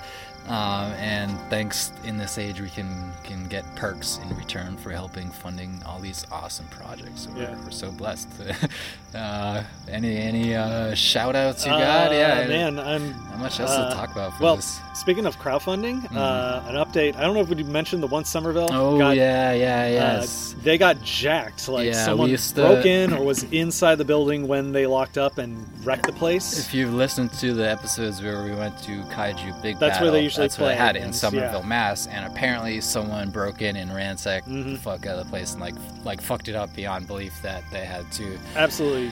[0.49, 5.29] Um, and thanks in this age, we can can get perks in return for helping
[5.29, 7.27] funding all these awesome projects.
[7.27, 7.55] We're, Yeah.
[7.63, 8.27] we're so blessed.
[9.15, 12.11] uh, any any uh, shout outs you got?
[12.11, 13.11] Uh, yeah, man, I'm.
[13.11, 14.79] Not much else uh, to talk about for well, this.
[14.95, 17.15] speaking of crowdfunding, uh, an update.
[17.15, 18.69] I don't know if we mentioned the one Somerville.
[18.71, 19.87] Oh got, yeah, yeah, uh,
[20.19, 20.55] yes.
[20.63, 21.67] they got jacked.
[21.69, 25.37] Like Yeah, someone to- broke in or was inside the building when they locked up
[25.37, 26.57] and wrecked the place.
[26.59, 30.11] If you've listened to the episodes where we went to Kaiju Big That's where Battle,
[30.13, 31.65] they usually that's what I had in Somerville, yeah.
[31.67, 34.73] Mass, and apparently someone broke in and ransacked Mhm.
[34.73, 37.63] the fuck out of the place and like like fucked it up beyond belief that
[37.71, 39.11] they had to Absolutely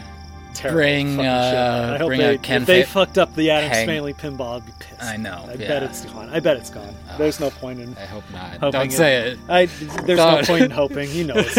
[0.58, 0.78] terrible.
[0.80, 3.76] Bring, uh, I hope bring they, out Ken if they Fa- fucked up the Adams
[3.76, 5.04] Hang- Family pinball, I'd be pissed.
[5.04, 5.68] I know, I yeah.
[5.68, 6.30] bet it's gone.
[6.30, 6.94] I bet it's gone.
[7.18, 7.96] There's no point in.
[7.98, 8.72] I hope not.
[8.72, 9.40] Don't say it.
[9.48, 11.10] I, there's no point in hoping.
[11.12, 11.56] You know it's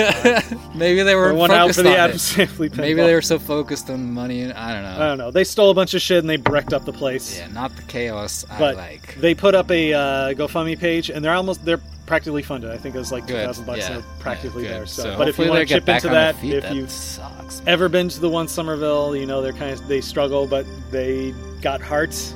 [0.51, 0.61] gone.
[0.74, 2.49] Maybe they were one out for the on Adams it.
[2.49, 2.76] Pinball.
[2.76, 4.42] Maybe they were so focused on money.
[4.42, 5.05] and I don't know.
[5.05, 5.30] I don't know.
[5.30, 7.38] They stole a bunch of shit and they wrecked up the place.
[7.38, 9.14] Yeah, not the chaos I but like.
[9.16, 10.01] they put up a uh,
[10.34, 12.70] GoFundMe page and they're almost they're practically funded.
[12.70, 14.86] I think it was like two thousand bucks yeah, and they're practically yeah, there.
[14.86, 16.54] So, So but if you want to chip into that, feet.
[16.54, 19.86] if That you sucks, ever been to the one Somerville, you know they're kind of
[19.86, 21.32] they struggle, but they
[21.62, 22.34] got hearts,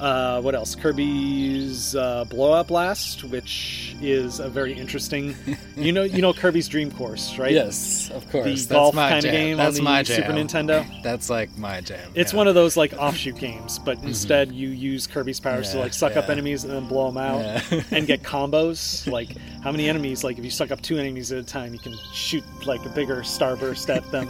[0.00, 0.74] Uh, what else?
[0.74, 5.34] Kirby's uh, Blow Up Blast, which is a very interesting.
[5.76, 7.52] you know, you know Kirby's Dream Course, right?
[7.52, 8.44] Yes, of course.
[8.44, 10.32] The That's golf my kind of game That's on the my Super.
[10.32, 11.02] Nintendo.
[11.02, 12.10] That's like my jam.
[12.14, 12.36] It's yeah.
[12.38, 16.16] one of those like offshoot games, but instead you use Kirby's powers to like suck
[16.16, 17.40] up enemies and then blow them out
[17.70, 17.82] Yeah.
[17.92, 19.10] and get combos.
[19.10, 20.24] Like how many enemies?
[20.24, 22.88] Like if you suck up two enemies at a time, you can shoot like a
[22.88, 24.28] bigger starburst at them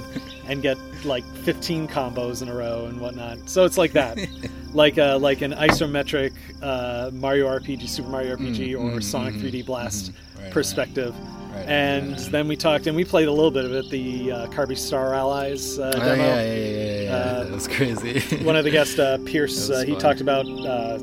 [0.53, 3.49] and get like 15 combos in a row and whatnot.
[3.49, 4.19] So it's like that,
[4.73, 6.33] like uh, like an isometric
[6.63, 10.53] uh, Mario RPG, Super Mario RPG, or mm, Sonic mhm, 3D Blast Right, right.
[10.53, 11.15] perspective.
[11.55, 14.47] Right, and then we talked and we played a little bit of it, the uh,
[14.49, 16.15] Kirby Star Allies uh, Oh, demo.
[16.25, 17.15] yeah, yeah, yeah, yeah, yeah.
[17.17, 18.21] Uh, that was crazy.
[18.45, 20.99] one of the guests, uh, Pierce, uh, he talked about uh,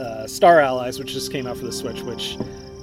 [0.00, 2.36] uh, Star Allies, which just came out for the Switch, which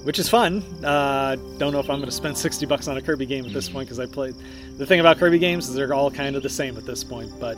[0.03, 0.61] which is fun.
[0.83, 3.53] Uh, don't know if I'm going to spend sixty bucks on a Kirby game at
[3.53, 3.73] this Mm.
[3.73, 4.35] point because I played.
[4.77, 7.31] The thing about Kirby games is they're all kind of the same at this point.
[7.39, 7.55] But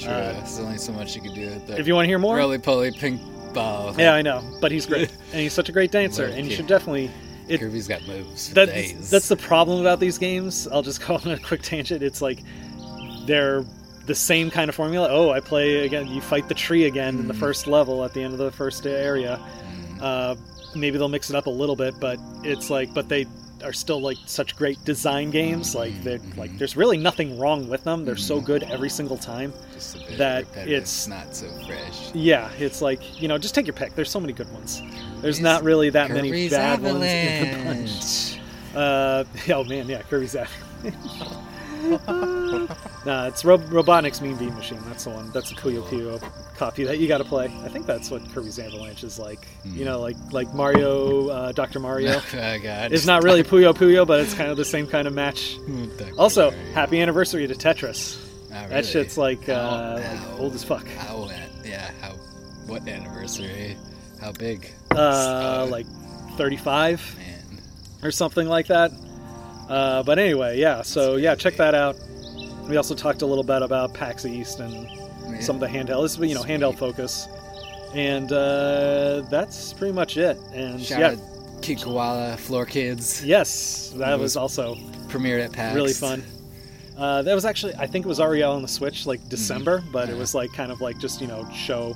[0.00, 0.10] True.
[0.10, 1.78] uh, There's only so much you can do with that.
[1.78, 3.20] if you want to hear more, roly poly pink
[3.54, 3.94] ball.
[3.98, 4.42] yeah, I know.
[4.60, 7.10] But he's great, and he's such a great dancer, and you should definitely.
[7.48, 8.48] It, Kirby's got moves.
[8.48, 9.08] For that's days.
[9.10, 10.66] that's the problem about these games.
[10.72, 12.02] I'll just go on a quick tangent.
[12.02, 12.40] It's like
[13.26, 13.64] they're
[14.06, 15.08] the same kind of formula.
[15.10, 16.06] Oh, I play again.
[16.08, 17.38] You fight the tree again in the Mm.
[17.40, 19.40] first level at the end of the first area.
[20.00, 20.34] Uh,
[20.78, 23.26] maybe they'll mix it up a little bit, but it's like, but they
[23.64, 25.74] are still like such great design games.
[25.74, 26.38] Like they Mm-hmm.
[26.38, 28.04] like there's really nothing wrong with them.
[28.04, 32.10] They're so good every single time Just a bit that it's not so fresh.
[32.14, 33.94] yeah, it's like you know, just take your pick.
[33.94, 34.82] There's so many good ones.
[35.22, 38.40] There's not really that many bad ones in the bunch.
[38.76, 39.24] Uh,
[39.54, 40.94] oh man, yeah, Kirby's Avalanche.
[43.06, 44.80] nah, it's Rob- Robotnik's Mean Bean Machine.
[44.86, 45.30] That's the one.
[45.32, 46.20] That's a Puyo Puyo
[46.56, 47.46] copy that you got to play.
[47.64, 49.46] I think that's what Kirby's Avalanche is like.
[49.64, 52.20] You know, like like Mario, uh, Doctor Mario.
[52.34, 52.92] oh god.
[52.92, 55.56] It's not really Puyo Puyo, but it's kind of the same kind of match.
[56.18, 58.22] Also, happy anniversary to Tetris.
[58.52, 60.86] Oh, That shit's like, uh, how- like old as fuck.
[60.88, 61.30] How?
[61.64, 61.90] Yeah.
[62.00, 62.12] How?
[62.66, 63.76] What anniversary?
[64.20, 64.70] How big?
[64.90, 65.86] Uh, like
[66.36, 67.16] 35
[68.02, 68.92] or something like that.
[69.68, 70.82] Uh, but anyway, yeah.
[70.82, 71.96] So yeah, check that out.
[72.68, 74.88] We also talked a little bit about PAX East and
[75.42, 76.02] some of the handheld.
[76.02, 77.28] This is you know handheld focus,
[77.94, 80.36] and uh, that's pretty much it.
[80.52, 83.24] And Shout yeah, out Kid Koala, Floor Kids.
[83.24, 84.74] yes, that was, was also
[85.08, 85.74] premiered at PAX.
[85.74, 86.22] really fun.
[86.96, 90.04] Uh, that was actually I think it was out on the Switch like December, but
[90.04, 90.14] it Mm-hmm.
[90.14, 90.20] Yeah.
[90.20, 91.94] was like kind of like just you know show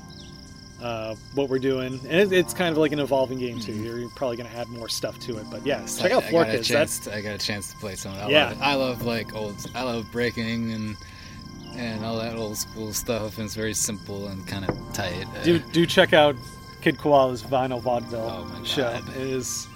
[0.82, 3.72] uh, what we're doing, and it, it's kind of like an evolving game too.
[3.72, 6.26] You're probably going to add more stuff to it, but yeah, check out Mm-hmm.
[6.26, 6.68] I Floor got a Kids.
[6.68, 8.12] chance That's to- I got a chance to play some.
[8.12, 8.26] of that.
[8.26, 8.48] I Yeah.
[8.48, 8.58] love.
[8.62, 9.56] I love like old.
[9.74, 10.96] I love breaking and
[11.76, 13.36] and all that old school stuff.
[13.38, 15.26] And it's very simple and kind of tight.
[15.38, 16.34] Uh, do do check out
[16.82, 18.88] Kid Koala's vinyl vaudeville Oh my show.
[18.88, 19.66] It is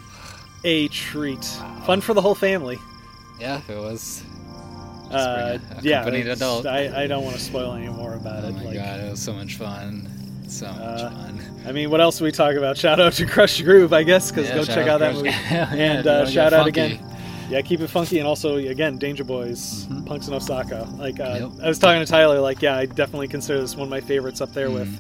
[0.64, 1.44] a treat,
[1.85, 2.78] fun for the whole family.
[3.39, 4.22] yeah, it was.
[5.10, 6.66] Uh, yeah, accompanied it's- adult.
[6.66, 8.52] I, I don't want to spoil any more about Oh it.
[8.55, 10.09] my like, god, it was so much fun.
[10.49, 11.41] So much Uh, fun.
[11.66, 12.77] I mean, what else do we talk about?
[12.77, 15.29] Shout out to Krush Groove, I guess, because Yeah, go check out out that movie.
[15.81, 17.01] And uh, shout out again.
[17.51, 20.89] Yeah, keep it funky, and also again, Danger Boys, Punks in Osaka.
[20.97, 21.65] Like uh, Yep.
[21.65, 24.41] I was talking to Tyler, like yeah, I definitely consider this one of my favorites
[24.41, 24.99] up there with Mhm.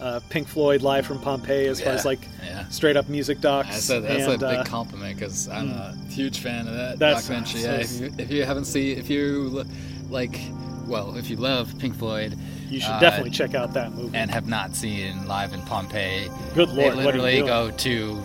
[0.00, 2.66] uh, Pink Floyd live from Pompeii, as far as like yeah.
[2.68, 3.68] straight up music docs.
[3.68, 6.98] That's a, that's and, a big uh, compliment because I'm a huge fan of that
[6.98, 7.60] documentary.
[7.62, 9.64] Yeah, if you, if you haven't seen, if you
[10.10, 10.38] like,
[10.86, 12.36] well, if you love Pink Floyd,
[12.74, 14.16] you should uh, definitely check out that movie.
[14.16, 17.46] and have not seen live in Pompeii, Good they lord, what are literally you doing?
[17.46, 18.22] go to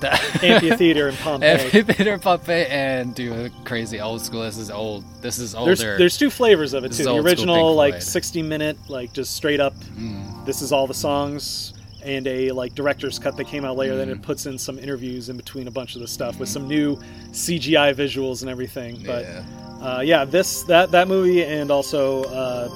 [0.00, 0.12] the
[0.44, 1.48] Amphitheater in Pompeii.
[1.50, 4.42] amphitheater in Pompeii and do a crazy old school.
[4.42, 5.04] This is old.
[5.22, 5.74] This is older.
[5.74, 7.04] There's there's two flavors of it This too.
[7.04, 9.74] The original like 60 minute like just straight up.
[9.98, 10.44] Mm.
[10.46, 11.74] This is all the songs.
[12.04, 13.96] And a like director's cut that came out later.
[13.96, 14.12] Then Mm.
[14.12, 16.96] it puts in some interviews in between a bunch of the stuff with some new
[17.32, 19.02] CGI visuals and everything.
[19.04, 19.42] But yeah.
[19.82, 22.68] uh, yeah, this that that movie and also uh,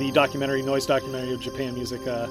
[0.00, 2.04] the documentary, noise documentary of Japan music.
[2.06, 2.26] Uh,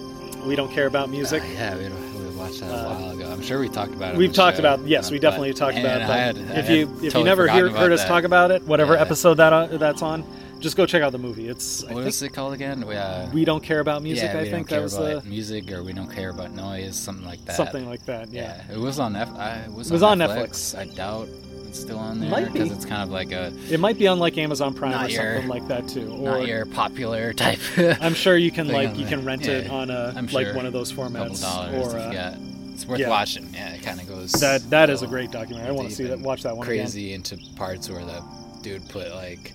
[0.45, 1.43] we don't care about music.
[1.43, 3.29] Uh, yeah, we, we watched that a Uh, while ago.
[3.31, 4.17] I'm sure we talked about it.
[4.17, 6.01] We've talked show, about yes, we but- definitely talked and about.
[6.01, 6.17] I But
[6.47, 8.07] had- I if you if you never hear, heard us that.
[8.07, 9.01] talk about it, whatever Yeah.
[9.01, 10.23] episode that uh, that's on,
[10.59, 11.47] just go check out the movie.
[11.47, 12.85] It's I What was it called again?
[12.87, 14.31] We, uh, we don't care about music.
[14.33, 17.43] yeah, I think that was the music, or we don't care about noise, something like
[17.45, 17.55] that.
[17.55, 18.31] something like that.
[18.31, 18.57] Yeah.
[18.69, 19.37] Yeah, it was on Netflix.
[19.39, 20.77] I, it was, It was on, on Netflix.
[20.77, 21.27] I doubt
[21.69, 22.53] it's still on there Might be.
[22.53, 25.33] because it's kind of like a It might be on like Amazon Prime or your-
[25.33, 26.11] something like that too.
[26.11, 27.59] Or not your popular type.
[27.77, 30.55] I'm sure you can like you can rent it on a I'm like sure.
[30.55, 31.43] one of those formats
[31.73, 32.35] or uh.
[32.73, 33.09] It's worth yeah.
[33.09, 33.49] watching.
[33.53, 34.31] Yeah, it kind of goes.
[34.33, 35.67] that that is a great documentary.
[35.67, 36.85] I want to see that watch that one again.
[36.85, 38.23] Crazy into parts where the
[38.61, 39.51] dude put like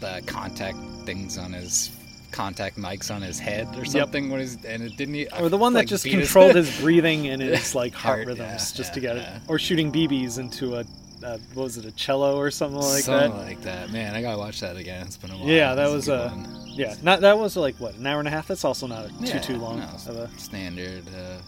[0.00, 1.90] the contact things on his
[2.32, 4.30] contact mics on his head or something.
[4.30, 5.14] What is and it didn't.
[5.16, 8.26] e- Or the one that just his- controlled his breathing and his like heart Heart,
[8.28, 9.28] rhythms yeah, just to yeah, get it.
[9.48, 10.84] Or shooting BBs into a
[11.24, 13.46] uh, what was it a cello or something like something that.
[13.46, 13.90] like that.
[13.90, 15.06] Man, I gotta watch that again.
[15.06, 15.46] It's been a while.
[15.48, 16.94] Yeah, that That's was good a yeah.
[17.02, 18.46] Not that was like what an hour and a half.
[18.48, 19.78] That's also not too Yeah, too long.
[19.80, 21.38] no, of a- standard uh,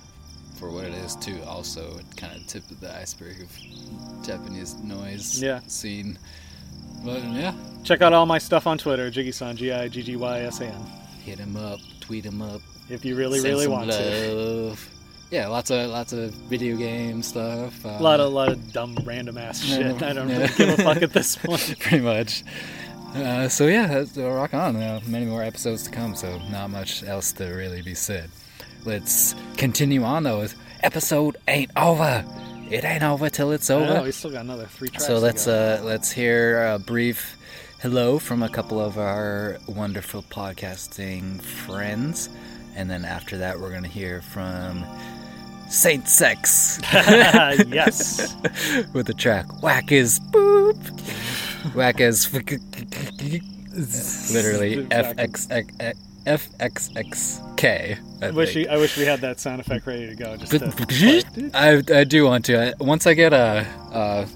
[0.56, 1.38] for what it is too.
[1.46, 5.60] Also, it kind of tip of the iceberg of Japanese noise Yeah.
[5.66, 6.18] scene.
[7.04, 7.54] But yeah,
[7.84, 10.66] Check out all my stuff on Twitter, Giggy-san, G I G G Y S A
[10.66, 10.86] N.
[11.24, 12.60] hit him up, tweet him up.
[12.88, 14.34] If you really really want to.
[14.34, 14.88] love.
[15.30, 17.84] Yeah, lots of lots of video game stuff.
[17.84, 20.02] Uh, A lot of lot of dumb random ass shit.
[20.02, 20.38] I don't yeah.
[20.38, 21.78] really give a fuck at this point.
[21.80, 22.44] pretty much.
[23.14, 24.76] Uh, so yeah, uh, rock on.
[24.76, 28.30] Uh, many more episodes to come, so not much else to really be said.
[28.84, 30.40] Let's continue on though.
[30.40, 32.24] with Episode ain't over.
[32.70, 34.02] It ain't over till it's over.
[34.02, 35.06] we still got another three tracks.
[35.06, 37.38] So let's uh, let's hear a brief
[37.80, 42.28] hello from a couple of our wonderful podcasting friends,
[42.74, 44.84] and then after that we're gonna hear from
[45.70, 46.78] Saint Sex.
[46.92, 48.36] yes.
[48.92, 52.32] with the track "Whack is Boop." Whack is
[54.32, 55.16] literally F
[56.28, 57.98] X X F X X K.
[58.20, 60.36] I wish we, I wish we had that sound effect ready to go.
[60.36, 62.74] Just to, I, I do want to.
[62.80, 64.26] Once I get a, uh,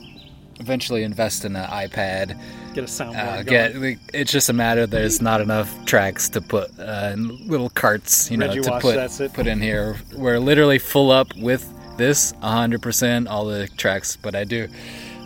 [0.61, 2.39] eventually invest in an iPad,
[2.75, 6.41] get a soundboard uh, get like, it's just a matter there's not enough tracks to
[6.41, 8.83] put uh, in little carts, you know, Reggie to Wash,
[9.19, 9.97] put put in here.
[10.15, 14.69] We're literally full up with this 100% all the tracks, but I do.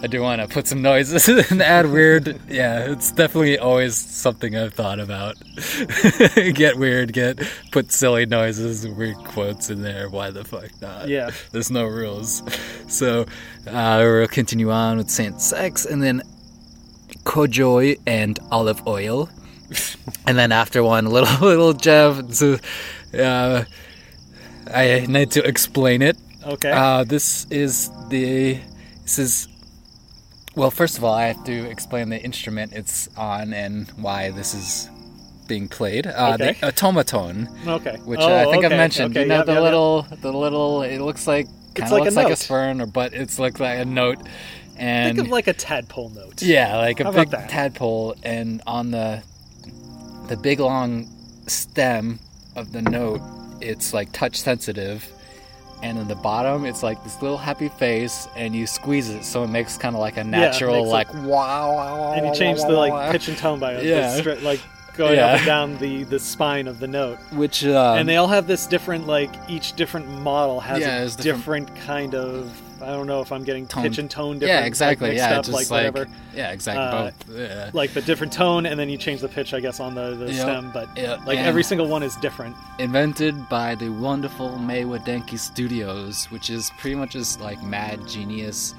[0.07, 2.39] I do want to put some noises and add weird.
[2.49, 5.35] Yeah, it's definitely always something I've thought about.
[6.55, 7.41] get weird, get
[7.73, 10.09] put silly noises weird quotes in there.
[10.09, 11.09] Why the fuck not?
[11.09, 11.31] Yeah.
[11.51, 12.41] There's no rules.
[12.87, 13.23] So
[13.67, 16.23] uh, we'll continue on with Saint Sex and then
[17.25, 19.29] Kojoy and olive oil.
[20.25, 22.59] and then after one little little jab, so,
[23.19, 23.65] uh,
[24.73, 26.17] I need to explain it.
[26.45, 26.71] Okay.
[26.71, 28.61] Uh, this is the
[29.03, 29.49] this is
[30.57, 30.71] well.
[30.71, 34.91] First of all, I have to explain the instrument it's on and why this is
[35.47, 36.07] being played.
[36.09, 36.53] Uh, Okay.
[36.61, 37.97] The otamatone, okay.
[38.05, 39.13] which Oh, I think I've mentioned.
[39.13, 39.65] Okay, you know yep, the yep, yep.
[39.65, 40.83] little the little.
[40.83, 43.61] It looks like kind of like a looks like a spurn, or but it's looks
[43.61, 44.19] like a note.
[44.79, 46.43] And Think of like a tadpole note.
[46.43, 49.23] yeah, like a How big tadpole, and on the
[50.29, 51.09] the big long
[51.47, 52.19] stem
[52.57, 53.21] of the note,
[53.61, 55.09] it's like touch sensitive,
[55.83, 59.45] and in the bottom, it's like this little happy face, and you squeeze it, so
[59.45, 62.69] it makes kind of like a natural, makes like wow, wow, And you change wow,
[62.69, 64.19] the like wow, pitch and tone by Yeah.
[64.19, 64.61] stri- like
[64.95, 65.27] going Yeah.
[65.27, 67.19] up and down the the spine of the note.
[67.33, 71.05] which um, and they all have this different like each different model has Yeah, a
[71.09, 72.51] different, different- kind of
[72.83, 73.85] I don't know if I'm getting Tone.
[73.85, 74.61] pitch and tone different.
[74.61, 76.07] yeah, exactly, like, yeah, up, just like, whatever.
[76.35, 77.71] yeah, exactly, Uh, both, yeah.
[77.73, 80.27] Like the different tone, and then you change the pitch, I guess, on the, the
[80.27, 80.71] Yep, stem.
[80.75, 82.55] But yep, like and- every single one is different.
[82.79, 88.75] invented by the wonderful Meiwa Denki Studios, which is pretty much just like mad genius,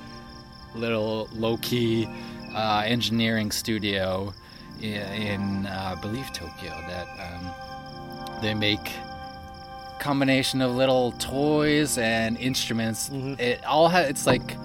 [0.76, 2.07] little low key
[2.56, 4.32] uh, engineering studio
[4.80, 8.91] in, in uh, I believe Tokyo that um, they make
[9.99, 13.10] combination of little toys and instruments.
[13.10, 13.40] Mhm.
[13.40, 14.56] It all ha- it's like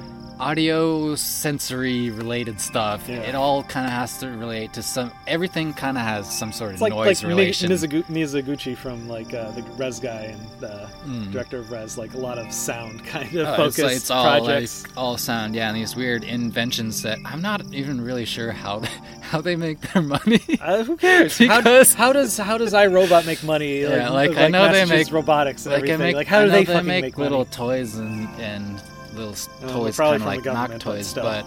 [0.42, 3.08] audio sensory related stuff.
[3.08, 3.16] Yeah.
[3.20, 5.12] It all kind of has to relate to some.
[5.28, 7.70] Everything kind of has some sort of like noise like Mi- relation.
[7.70, 11.32] Mizugu- Miyazaguchi from like uh, the Rez guy and the Mm.
[11.32, 14.10] director of Rez, like a lot of sound kind of Oh, focused it's, like, it's
[14.10, 14.82] all projects.
[14.84, 18.78] like all sound, yeah, and these weird inventions that I'm not even really sure how
[18.80, 18.88] they,
[19.20, 20.40] how they make their money.
[20.60, 21.38] Uh, who cares?
[21.42, 23.80] Because- how, how does how does iRobot make money?
[23.82, 25.98] Yeah, like, I know they make robotics and like, everything.
[25.98, 27.50] make, like how do they they fucking make, make little money?
[27.50, 28.80] toys and and
[29.14, 29.34] little
[29.70, 31.44] toys, kind of like knock government, but toys, but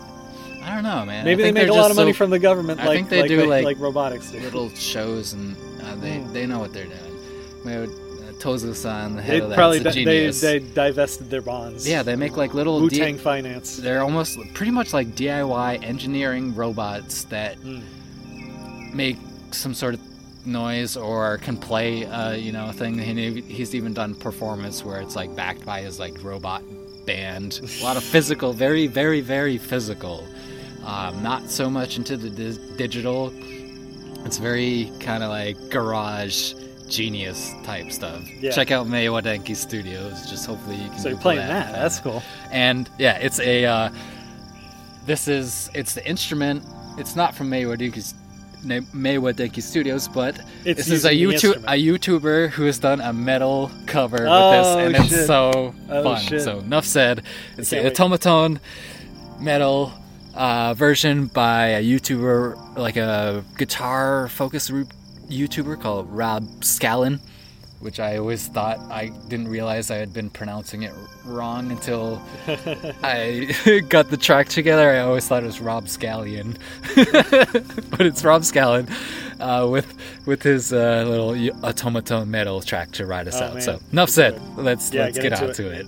[0.63, 1.21] I don't know, man.
[1.21, 3.09] I Maybe they make a lot of money so- from the government, I like think
[3.09, 4.39] they like, do like, like, like robotics do.
[4.39, 6.33] little shows, and uh, they Mm.
[6.33, 7.19] they know what they're doing.
[7.63, 10.41] Maybe, uh, Tosa-san, the head They of that's probably a di- they, genius.
[10.41, 11.87] they divested their bonds.
[11.87, 13.77] yeah, they make like little Wu Tang Finance.
[13.77, 17.81] They're almost pretty much like DIY engineering robots that Mm.
[18.93, 19.17] make
[19.51, 19.99] some sort of
[20.45, 22.97] noise or can play, uh, you know, a thing.
[22.99, 26.61] He, he's even done performance where it's like backed by his like robot
[27.05, 27.59] band.
[27.79, 30.27] a lot of physical, very, very, very physical.
[30.85, 33.33] Um, not so much into the dis- digital.
[34.25, 36.53] It's very kind of like garage
[36.87, 38.23] genius type stuff.
[38.39, 38.51] Yeah.
[38.51, 40.29] Check out Meiwa Denki Studios.
[40.29, 40.99] Just hopefully you can.
[40.99, 41.71] So you're playing that.
[41.71, 42.21] That's cool.
[42.51, 43.65] and yeah, it's a.
[43.65, 43.89] Uh,
[45.05, 46.63] this is it's the instrument.
[46.97, 48.13] It's not from Meiwa Denki,
[48.65, 53.13] Meiwa Denki Studios, but It's this is a YouTube a YouTuber who has done a
[53.13, 55.17] metal cover Oh, with this, and shit.
[55.19, 56.21] it's so Oh, fun.
[56.21, 56.41] shit.
[56.41, 57.23] So enough said.
[57.57, 57.95] It's can't a wait.
[57.95, 58.59] otamatone
[59.39, 59.93] metal
[60.33, 64.71] uh, version by a YouTuber, like a guitar focused
[65.29, 67.19] YouTuber called Rob Scallon,
[67.79, 70.93] which I always thought I didn't realize I had been pronouncing it
[71.25, 72.21] wrong until
[73.03, 73.53] I
[73.89, 74.89] got the track together.
[74.91, 76.57] I always thought it was Rob Scallion,
[77.91, 78.89] but it's Rob Scallon
[79.39, 79.93] uh, with
[80.25, 81.31] with his uh, little
[81.61, 83.53] otamatone metal track to ride us Oh, out.
[83.55, 83.61] man.
[83.63, 84.41] So enough said.
[84.57, 85.55] Let's Yeah, let's get get, on it.
[85.55, 85.87] to it.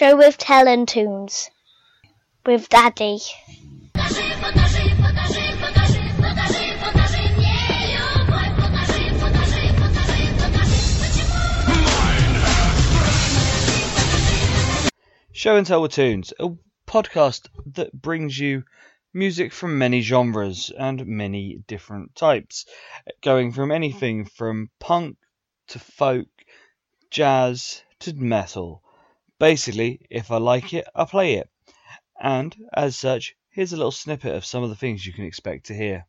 [0.00, 1.50] Show with Tunes
[2.46, 3.18] with Daddy.
[15.32, 16.48] Show and Tell with Tunes, a
[16.86, 18.64] podcast that brings you
[19.12, 22.64] music from many genres and many different types,
[23.20, 25.18] going from anything from punk
[25.68, 26.28] to folk,
[27.10, 28.82] jazz to metal.
[29.40, 30.80] Basically, if I like mm.
[30.80, 31.48] it, I play it.
[32.22, 35.66] And, as such, here's a little snippet of some of the things you can expect
[35.66, 36.04] to hear.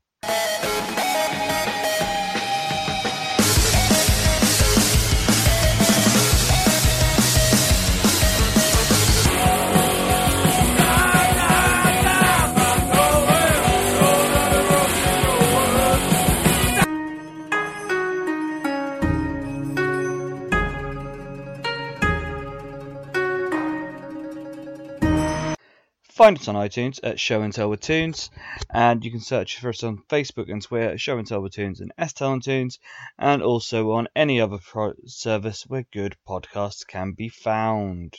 [26.21, 28.29] Find us on iTunes at Show and Tell with Tunes,
[28.71, 31.53] and you can search for us on Facebook and Twitter at Show and Tell with
[31.53, 32.77] Tunes and S Tell and Tunes,
[33.17, 38.15] and also on any other pro- service where good podcasts can be found.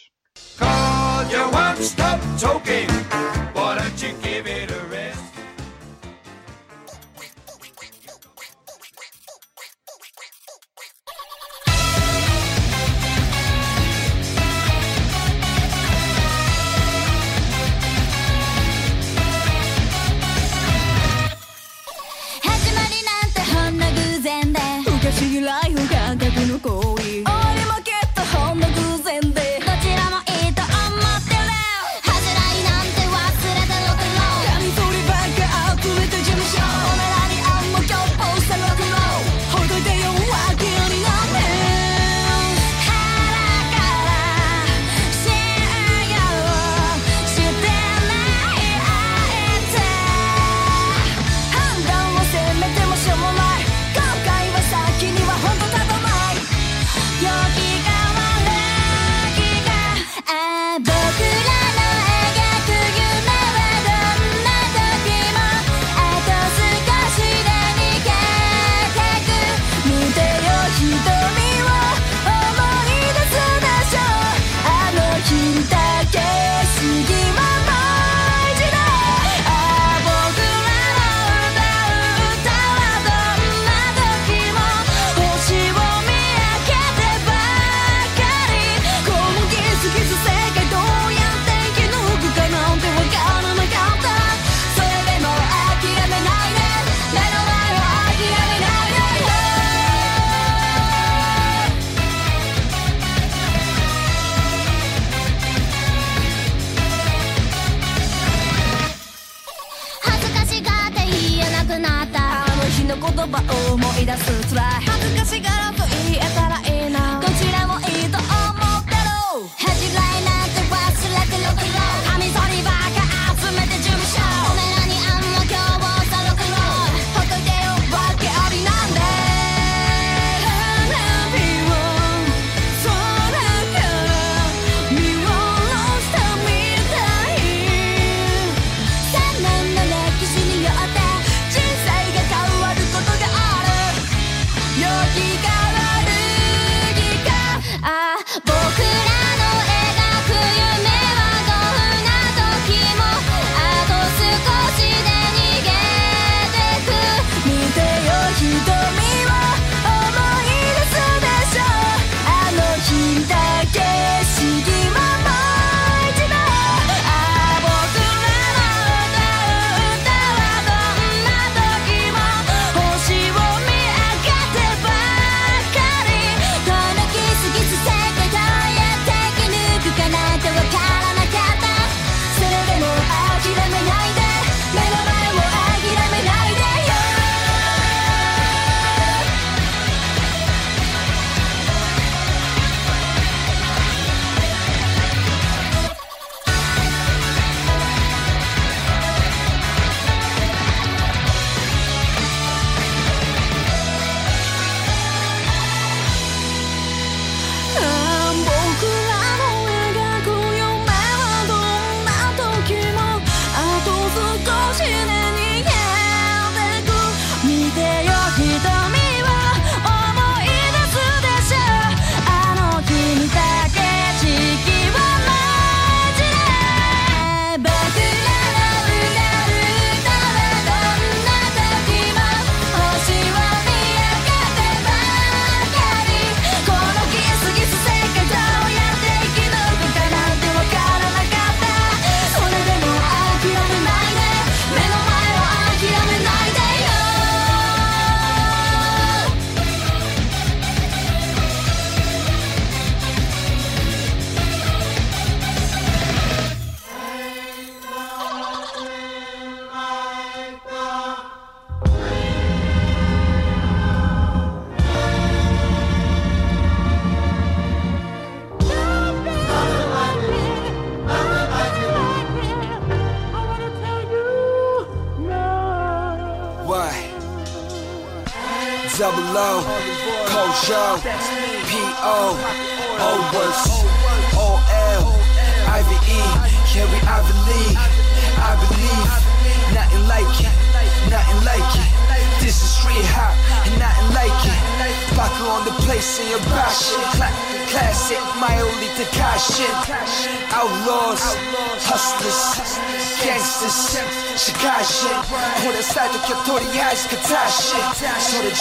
[0.56, 2.88] Call you won't stop talking.
[3.54, 5.21] Why don't you give it a rest?
[26.62, 26.91] go.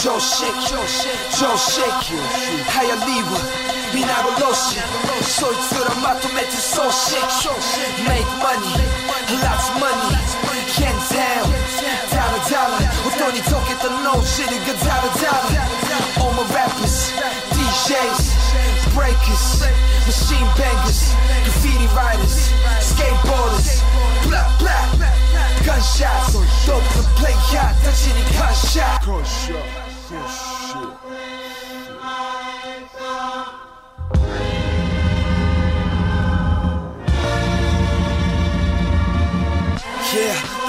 [0.01, 0.55] Joe shake,
[1.37, 2.17] Joe shake,
[2.73, 3.37] 하얀 리본
[3.93, 4.81] 미나고 로션
[5.21, 7.19] 소유처럼 마토매트 소식
[8.09, 8.73] Make money,
[9.45, 10.17] lots of money.
[10.73, 11.45] Can't tell,
[12.09, 12.81] dollar dollar.
[13.05, 14.49] 어떠니 좋겠던 no shit.
[14.49, 15.69] 이거 dollar dollar.
[16.17, 17.13] All my rappers,
[17.53, 18.25] DJs,
[18.97, 19.61] breakers,
[20.09, 21.13] machine bangers,
[21.45, 22.49] graffiti writers,
[22.81, 23.83] skateboarders,
[24.25, 24.81] blah blah.
[25.63, 26.33] Gunshots,
[26.65, 27.69] dope to play yeah.
[27.83, 29.05] touching the gunshot.
[29.05, 30.50] gunshot gunshot.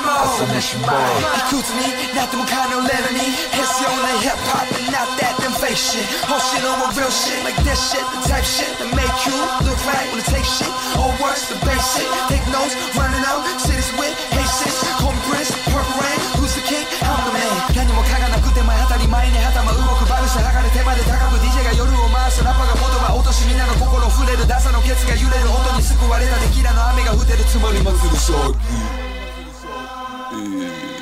[0.00, 8.00] 朝飯前いくつになっても金をレベルに必要な hip hop and not that them fake shit 欲しいのは real shit like that shit
[8.24, 9.36] the type shit that make you
[9.66, 13.92] look right when I take shit or worse the basic take notes running out cities
[14.00, 14.68] with haste
[15.00, 29.09] home prince purple rain who's the king I'm the man 何もかがなくて前当たり前に頭動くバルス剥がれ手まで高く DJ が夜を回すラッパが言葉落としみんなの心触れるダサのケツが揺れる音に救われたテキラの雨が降ってるつもり祭る騒ぎ、
[30.40, 30.99] Música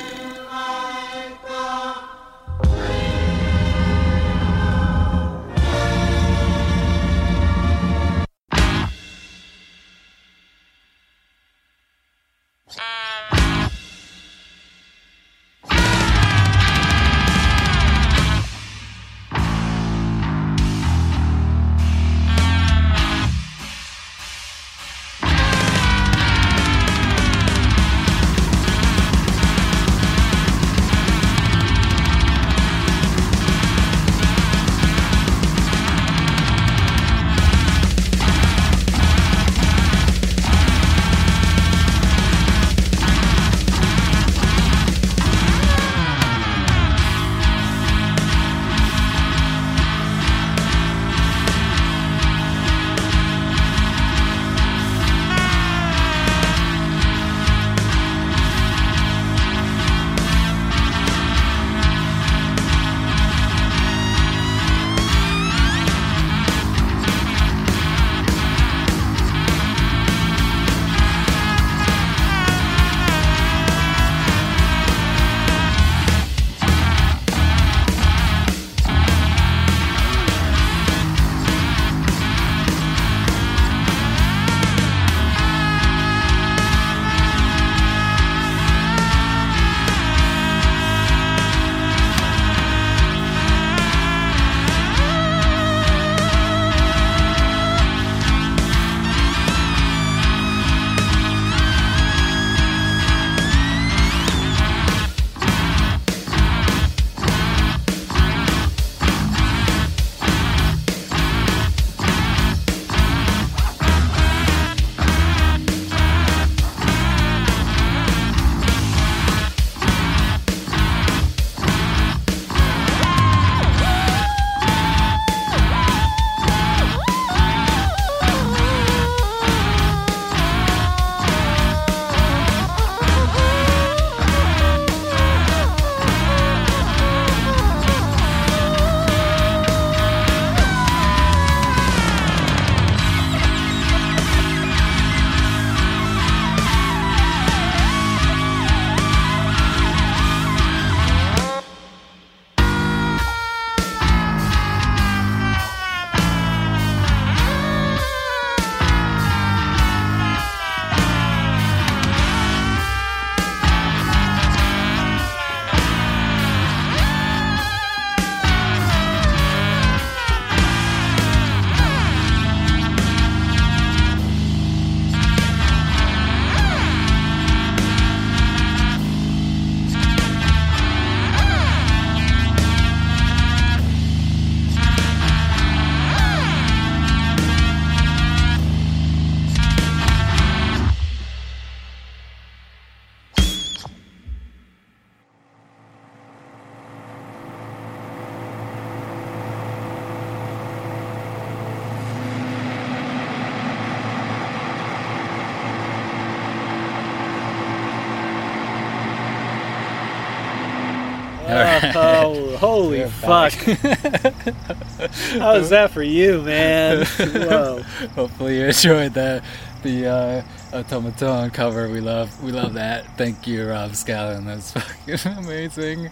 [213.21, 213.53] fuck!
[215.39, 217.05] How was that for you, man?
[217.05, 217.81] Whoa.
[218.15, 219.43] Hopefully you enjoyed that.
[219.83, 220.41] the uh,
[220.71, 221.89] otamatone cover.
[221.89, 223.17] We love we love that.
[223.17, 224.45] Thank you, Rob Scallon.
[224.45, 226.09] That's fucking amazing.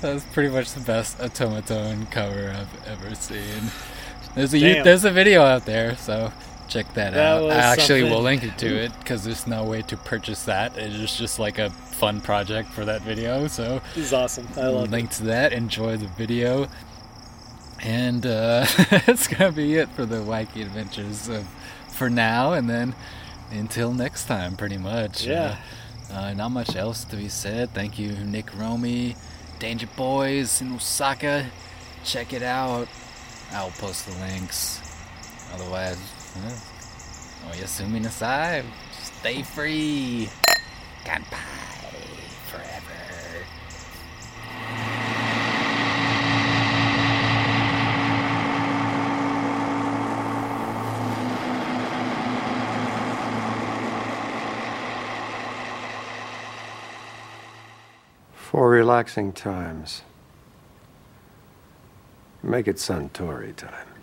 [0.00, 3.70] That's pretty much the best otamatone cover I've ever seen.
[4.34, 4.84] There's a Damn.
[4.84, 6.32] there's a video out there, so
[6.68, 7.50] check that, That out.
[7.50, 10.76] actually will link it to it because there's no way to purchase that.
[10.76, 13.46] It's just like a fun project for that video.
[13.48, 14.46] So This is awesome.
[14.56, 14.90] I love it.
[14.90, 15.52] link to that.
[15.52, 16.68] Enjoy the video.
[17.82, 18.66] And uh,
[19.06, 21.46] that's gonna be it for the wacky adventures of,
[21.92, 22.94] for now, and then
[23.50, 25.24] until next time, pretty much.
[25.26, 25.56] Yeah.
[26.10, 27.72] Uh, uh, not much else to be said.
[27.74, 29.14] Thank you, Nick Romy,
[29.58, 31.46] Danger Boys in Osaka.
[32.04, 32.88] Check it out.
[33.52, 34.80] I'll post the links.
[35.52, 35.98] Otherwise,
[36.44, 38.64] uh, Oyasumi Nasai.
[38.92, 40.28] Stay free.
[41.04, 41.36] Goodbye
[42.46, 43.46] forever.
[58.34, 60.02] For relaxing times,
[62.42, 63.95] make it Suntory time.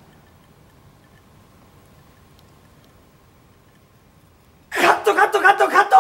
[4.82, 5.96] カットカットカットカット！